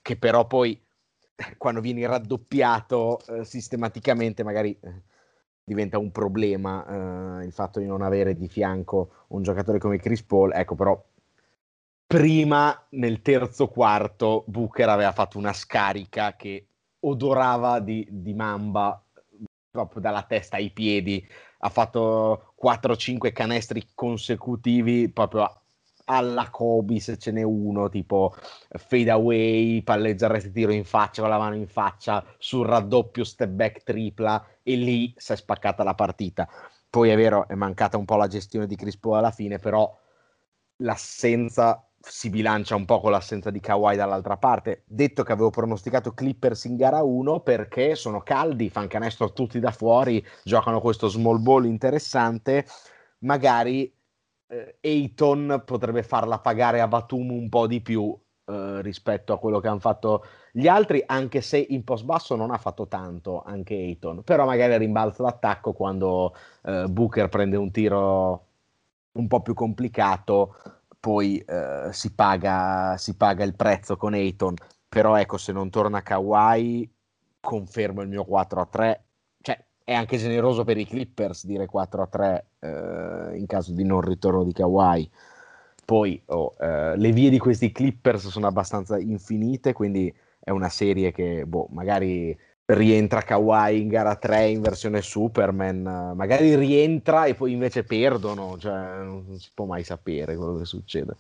che 0.03 0.17
però 0.17 0.47
poi 0.47 0.81
quando 1.59 1.81
vieni 1.81 2.07
raddoppiato 2.07 3.21
eh, 3.27 3.45
sistematicamente 3.45 4.43
magari 4.45 4.79
eh, 4.81 5.03
diventa 5.65 5.99
un 5.99 6.11
problema 6.11 7.41
eh, 7.41 7.45
il 7.45 7.53
fatto 7.53 7.79
di 7.81 7.87
non 7.87 8.03
avere 8.03 8.35
di 8.35 8.49
fianco 8.49 9.27
un 9.29 9.43
giocatore 9.43 9.79
come 9.79 9.99
Chris 9.99 10.23
Paul. 10.23 10.53
Ecco, 10.53 10.75
però 10.75 11.03
prima 12.07 12.87
nel 12.91 13.23
terzo 13.23 13.69
quarto 13.69 14.45
Booker 14.47 14.89
aveva 14.89 15.13
fatto 15.13 15.39
una 15.39 15.53
scarica 15.53 16.35
che 16.35 16.67
odorava 17.01 17.81
di, 17.81 18.07
di 18.11 18.35
mamba 18.35 19.03
proprio 19.71 20.01
dalla 20.01 20.23
testa 20.23 20.57
ai 20.57 20.71
piedi. 20.71 21.27
Ha 21.59 21.69
fatto 21.69 22.55
4-5 22.61 23.33
canestri 23.33 23.91
consecutivi 23.95 25.11
proprio 25.11 25.55
alla 26.05 26.51
Kobe 26.51 26.99
se 26.99 27.19
ce 27.19 27.31
n'è 27.31 27.43
uno, 27.43 27.89
tipo 27.89 28.35
fade 28.69 29.11
away, 29.11 29.83
palleggia 29.83 30.27
il 30.27 30.33
resto 30.33 30.51
tiro 30.51 30.73
in 30.73 30.85
faccia 30.85 31.21
con 31.21 31.31
la 31.31 31.39
mano 31.39 31.55
in 31.55 31.69
faccia, 31.69 32.25
sul 32.39 32.67
raddoppio 32.67 33.23
step 33.23 33.51
back 33.51 33.83
tripla 33.85 34.45
e 34.63 34.75
lì 34.75 35.15
si 35.17 35.33
è 35.33 35.37
spaccata 35.37 35.85
la 35.85 35.95
partita. 35.95 36.49
Poi 36.89 37.11
è 37.11 37.17
vero, 37.17 37.47
è 37.47 37.55
mancata 37.55 37.97
un 37.97 38.05
po' 38.05 38.17
la 38.17 38.27
gestione 38.27 38.67
di 38.67 38.75
Crispo 38.75 39.15
alla 39.15 39.31
fine, 39.31 39.59
però 39.59 39.97
l'assenza 40.79 41.90
si 42.01 42.31
bilancia 42.31 42.77
un 42.77 42.87
po' 42.87 43.01
con 43.01 43.11
l'assenza 43.11 43.51
di 43.51 43.61
Kawhi 43.61 43.97
dall'altra 43.97 44.37
parte. 44.37 44.83
Detto 44.87 45.23
che 45.23 45.33
avevo 45.33 45.51
pronosticato 45.51 46.13
Clippers 46.13 46.65
in 46.65 46.77
gara 46.77 47.03
1 47.03 47.41
perché 47.41 47.95
sono 47.95 48.21
caldi, 48.21 48.71
fanno 48.71 48.89
canestro 48.89 49.33
tutti 49.33 49.61
da 49.61 49.71
fuori, 49.71 50.25
giocano 50.43 50.81
questo 50.81 51.09
small 51.09 51.43
ball 51.43 51.67
interessante, 51.67 52.67
magari 53.19 53.93
eh, 54.49 55.13
potrebbe 55.65 56.03
farla 56.03 56.39
pagare 56.39 56.81
a 56.81 56.89
Batum 56.89 57.31
un 57.31 57.49
po' 57.49 57.67
di 57.67 57.81
più 57.81 58.19
eh, 58.47 58.83
rispetto 58.83 59.33
a 59.33 59.39
quello 59.39 59.61
che 59.61 59.69
hanno 59.69 59.79
fatto 59.79 60.25
gli 60.53 60.67
altri, 60.67 61.03
anche 61.07 61.41
se 61.41 61.59
in 61.59 61.85
post 61.85 62.05
basso 62.05 62.35
non 62.35 62.51
ha 62.51 62.59
fatto 62.59 62.89
tanto 62.89 63.43
anche 63.43 63.75
Ayton, 63.75 64.23
però 64.25 64.45
magari 64.45 64.77
rimbalza 64.79 65.23
l'attacco 65.23 65.73
quando 65.73 66.35
eh, 66.65 66.87
Booker 66.89 67.29
prende 67.29 67.57
un 67.57 67.71
tiro 67.71 68.47
un 69.13 69.27
po' 69.29 69.43
più 69.43 69.55
complicato, 69.55 70.55
poi 71.01 71.39
eh, 71.39 71.89
si 71.91 72.13
paga, 72.15 72.97
si 72.99 73.17
paga 73.17 73.45
il 73.45 73.57
prezzo 73.57 73.97
con 73.97 74.15
Ayton, 74.15 74.55
però 74.89 75.17
ecco 75.17 75.39
se 75.39 75.53
non 75.53 75.71
torna 75.71 76.03
Kawhi 76.03 76.89
confermo 77.41 78.03
il 78.03 78.09
mio 78.09 78.25
4 78.25 78.61
a 78.61 78.67
3 78.67 79.05
è 79.91 79.95
anche 79.95 80.19
generoso 80.19 80.63
per 80.63 80.77
i 80.77 80.87
Clippers 80.87 81.45
dire 81.47 81.67
4 81.67 82.03
a 82.03 82.07
3 82.07 82.47
eh, 82.61 83.37
in 83.37 83.45
caso 83.47 83.73
di 83.73 83.83
non 83.83 84.01
ritorno 84.01 84.45
di 84.45 84.53
Kawhi. 84.53 85.11
Poi 85.85 86.23
oh, 86.27 86.55
eh, 86.61 86.97
le 86.97 87.11
vie 87.11 87.29
di 87.29 87.39
questi 87.41 87.73
Clippers 87.73 88.29
sono 88.29 88.47
abbastanza 88.47 89.01
infinite, 89.01 89.73
quindi 89.73 90.15
è 90.39 90.51
una 90.51 90.69
serie 90.69 91.11
che 91.11 91.45
boh, 91.45 91.67
magari 91.73 92.39
rientra 92.75 93.23
Kawhi 93.23 93.81
in 93.81 93.89
gara 93.89 94.17
3 94.17 94.47
in 94.49 94.61
versione 94.61 95.03
Superman, 95.03 96.13
magari 96.15 96.55
rientra 96.55 97.25
e 97.25 97.35
poi 97.35 97.53
invece 97.53 97.83
perdono, 97.85 98.57
cioè 98.59 99.03
non 99.03 99.25
si 99.39 99.51
può 99.53 99.65
mai 99.65 99.85
sapere 99.85 100.37
quello 100.37 100.59
che 100.59 100.65
succede. 100.65 101.17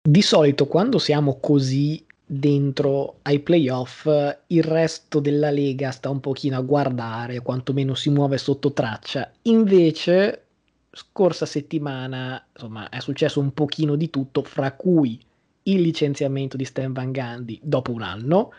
Di 0.00 0.22
solito 0.22 0.66
quando 0.66 0.98
siamo 0.98 1.38
così 1.38 2.04
dentro 2.24 3.16
ai 3.22 3.40
playoff, 3.40 4.08
il 4.48 4.62
resto 4.62 5.20
della 5.20 5.50
lega 5.50 5.90
sta 5.90 6.08
un 6.08 6.20
pochino 6.20 6.56
a 6.56 6.62
guardare, 6.62 7.40
quantomeno 7.40 7.94
si 7.94 8.10
muove 8.10 8.38
sotto 8.38 8.72
traccia. 8.72 9.30
Invece, 9.42 10.44
scorsa 10.90 11.46
settimana, 11.46 12.42
insomma, 12.52 12.88
è 12.88 13.00
successo 13.00 13.38
un 13.38 13.52
pochino 13.52 13.94
di 13.94 14.10
tutto, 14.10 14.42
fra 14.42 14.72
cui 14.72 15.20
il 15.64 15.80
licenziamento 15.80 16.56
di 16.56 16.64
Stan 16.64 16.92
Van 16.92 17.12
Gundy 17.12 17.60
dopo 17.62 17.92
un 17.92 18.02
anno, 18.02 18.52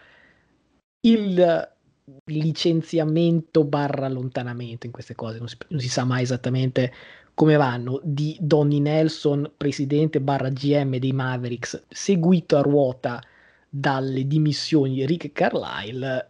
il 1.02 1.72
licenziamento 2.26 3.64
barra 3.64 4.06
allontanamento 4.06 4.86
in 4.86 4.92
queste 4.92 5.16
cose, 5.16 5.40
non 5.40 5.48
si, 5.48 5.58
non 5.70 5.80
si 5.80 5.90
sa 5.90 6.04
mai 6.04 6.24
esattamente 6.24 6.94
come 7.34 7.56
vanno, 7.56 8.00
di 8.04 8.38
Donny 8.40 8.80
Nelson, 8.80 9.52
presidente 9.58 10.22
barra 10.22 10.50
GM 10.50 10.98
dei 10.98 11.14
Mavericks, 11.14 11.86
seguito 11.90 12.58
a 12.58 12.62
ruota 12.62 13.22
dalle 13.68 14.28
dimissioni 14.28 14.96
di 14.96 15.06
Rick 15.06 15.32
Carlisle, 15.32 16.30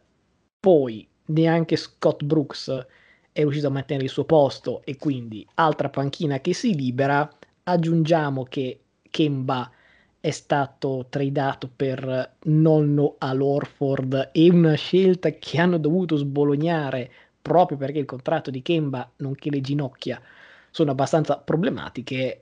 poi 0.60 1.06
neanche 1.26 1.76
Scott 1.76 2.24
Brooks 2.24 2.86
è 3.34 3.42
riuscito 3.42 3.68
a 3.68 3.72
mantenere 3.72 4.06
il 4.06 4.12
suo 4.12 4.24
posto 4.24 4.82
e 4.86 4.96
quindi 4.96 5.46
altra 5.56 5.90
panchina 5.90 6.40
che 6.40 6.54
si 6.54 6.76
libera. 6.76 7.30
Aggiungiamo 7.64 8.44
che 8.44 8.80
Kemba 9.10 9.70
è 10.24 10.32
stato 10.32 11.08
tradato 11.10 11.70
per 11.76 12.36
nonno 12.44 13.16
all'Orford 13.18 14.30
e 14.32 14.50
una 14.50 14.76
scelta 14.76 15.32
che 15.32 15.60
hanno 15.60 15.78
dovuto 15.78 16.16
sbolognare 16.16 17.12
proprio 17.42 17.78
perché 17.78 18.00
il 18.00 18.06
contratto 18.06 18.50
di 18.50 18.62
Kemba, 18.62 19.12
nonché 19.18 19.50
le 19.50 19.60
ginocchia, 19.60 20.22
sono 20.72 20.92
abbastanza 20.92 21.40
problematiche. 21.40 22.40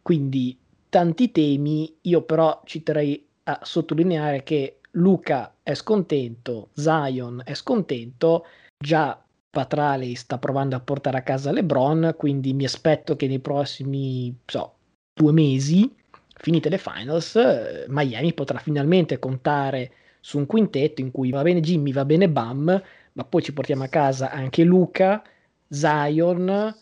Quindi 0.00 0.56
tanti 0.88 1.32
temi, 1.32 1.92
io 2.02 2.22
però 2.22 2.62
citerei 2.64 3.26
a 3.42 3.58
sottolineare 3.64 4.44
che 4.44 4.78
Luca 4.92 5.56
è 5.64 5.74
scontento, 5.74 6.68
Zion 6.74 7.42
è 7.44 7.54
scontento, 7.54 8.46
già 8.78 9.20
Patrali 9.50 10.14
sta 10.14 10.38
provando 10.38 10.76
a 10.76 10.80
portare 10.80 11.18
a 11.18 11.22
casa 11.22 11.50
LeBron, 11.50 12.14
quindi 12.16 12.52
mi 12.52 12.64
aspetto 12.64 13.16
che 13.16 13.26
nei 13.26 13.40
prossimi 13.40 14.32
so, 14.46 14.74
due 15.12 15.32
mesi, 15.32 15.97
finite 16.38 16.68
le 16.68 16.78
finals, 16.78 17.36
eh, 17.36 17.84
Miami 17.88 18.32
potrà 18.32 18.58
finalmente 18.58 19.18
contare 19.18 19.92
su 20.20 20.38
un 20.38 20.46
quintetto 20.46 21.00
in 21.00 21.10
cui 21.10 21.30
va 21.30 21.42
bene 21.42 21.60
Jimmy, 21.60 21.92
va 21.92 22.04
bene 22.04 22.28
Bam, 22.28 22.82
ma 23.12 23.24
poi 23.24 23.42
ci 23.42 23.52
portiamo 23.52 23.84
a 23.84 23.88
casa 23.88 24.30
anche 24.30 24.64
Luca, 24.64 25.22
Zion, 25.68 26.74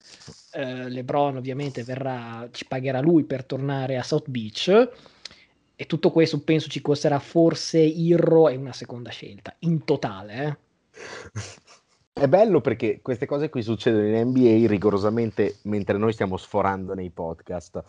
eh, 0.53 0.89
LeBron 0.89 1.37
ovviamente 1.37 1.83
verrà, 1.83 2.49
ci 2.51 2.67
pagherà 2.67 3.01
lui 3.01 3.25
per 3.25 3.45
tornare 3.45 3.97
a 3.97 4.03
South 4.03 4.29
Beach 4.29 4.91
e 5.75 5.87
tutto 5.87 6.11
questo 6.11 6.41
penso 6.41 6.69
ci 6.69 6.81
costerà 6.81 7.19
forse 7.19 7.79
Irro 7.79 8.49
e 8.49 8.57
una 8.57 8.73
seconda 8.73 9.11
scelta, 9.11 9.55
in 9.61 9.85
totale. 9.85 10.45
Eh? 10.45 10.57
È 12.19 12.29
bello 12.29 12.63
perché 12.63 13.01
queste 13.03 13.27
cose 13.27 13.51
qui 13.51 13.63
succedono 13.63 14.07
in 14.07 14.29
NBA 14.29 14.67
rigorosamente 14.67 15.57
mentre 15.65 15.99
noi 15.99 16.15
stiamo 16.15 16.39
sforando 16.39 16.95
nei 16.95 17.11
podcast. 17.11 17.83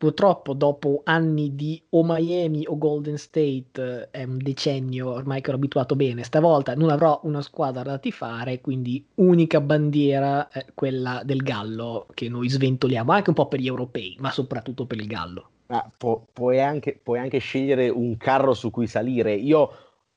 Purtroppo 0.00 0.54
dopo 0.54 1.02
anni 1.04 1.54
di 1.54 1.78
o 1.90 2.02
Miami 2.02 2.64
o 2.66 2.78
Golden 2.78 3.18
State, 3.18 4.08
è 4.10 4.24
un 4.24 4.38
decennio 4.38 5.10
ormai 5.10 5.42
che 5.42 5.48
ero 5.48 5.58
abituato 5.58 5.94
bene, 5.94 6.22
stavolta 6.22 6.74
non 6.74 6.88
avrò 6.88 7.20
una 7.24 7.42
squadra 7.42 7.82
da 7.82 7.98
tifare, 7.98 8.62
quindi 8.62 9.04
unica 9.16 9.60
bandiera 9.60 10.48
è 10.48 10.64
quella 10.72 11.20
del 11.22 11.42
Gallo 11.42 12.06
che 12.14 12.30
noi 12.30 12.48
sventoliamo, 12.48 13.12
anche 13.12 13.28
un 13.28 13.34
po' 13.34 13.48
per 13.48 13.60
gli 13.60 13.66
europei, 13.66 14.16
ma 14.20 14.30
soprattutto 14.30 14.86
per 14.86 14.96
il 14.96 15.06
Gallo. 15.06 15.50
Ah, 15.66 15.92
pu- 15.94 16.28
puoi, 16.32 16.62
anche, 16.62 16.98
puoi, 17.02 17.18
anche, 17.18 17.36
scegliere 17.36 17.90
un 17.90 18.16
carro 18.16 18.54
su 18.54 18.70
cui 18.70 18.86
salire. 18.86 19.34
Io 19.34 19.70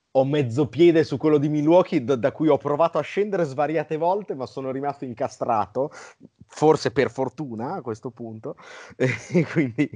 ho 0.09 0.23
mezzo 0.23 0.67
piede 0.67 1.03
su 1.03 1.17
quello 1.17 1.37
di 1.37 1.49
Milwaukee, 1.49 2.05
da, 2.05 2.15
da 2.15 2.31
cui 2.31 2.47
ho 2.47 2.57
provato 2.57 2.99
a 2.99 3.01
scendere 3.01 3.43
svariate 3.43 3.97
volte, 3.97 4.33
ma 4.33 4.45
sono 4.45 4.71
rimasto 4.71 5.03
incastrato, 5.03 5.91
forse 6.53 6.91
per 6.91 7.09
fortuna 7.09 7.73
a 7.73 7.81
questo 7.81 8.11
punto. 8.11 8.55
E 9.33 9.45
quindi, 9.45 9.89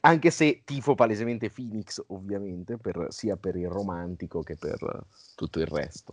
anche 0.00 0.30
se 0.30 0.62
tifo 0.64 0.94
palesemente 0.94 1.50
Phoenix, 1.50 2.02
ovviamente, 2.08 2.76
per, 2.76 3.06
sia 3.10 3.36
per 3.36 3.56
il 3.56 3.68
romantico 3.68 4.42
che 4.42 4.56
per 4.56 5.04
tutto 5.36 5.60
il 5.60 5.66
resto. 5.66 6.12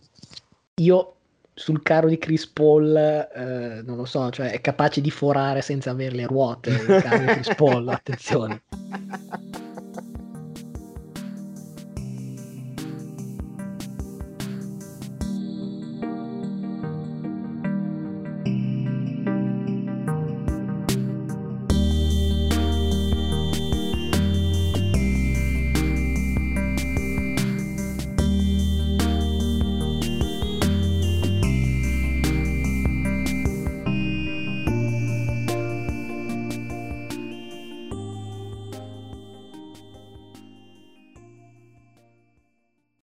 Io 0.75 1.13
sul 1.53 1.81
carro 1.81 2.07
di 2.07 2.19
Chris 2.19 2.45
Paul, 2.45 2.95
eh, 2.95 3.81
non 3.83 3.97
lo 3.97 4.05
so, 4.05 4.29
cioè 4.29 4.51
è 4.51 4.61
capace 4.61 5.01
di 5.01 5.09
forare 5.09 5.61
senza 5.61 5.89
avere 5.89 6.15
le 6.15 6.27
ruote 6.27 6.69
il 6.69 7.01
carro 7.01 7.17
di 7.17 7.25
Chris 7.25 7.55
Paul, 7.55 7.87
attenzione. 7.89 8.61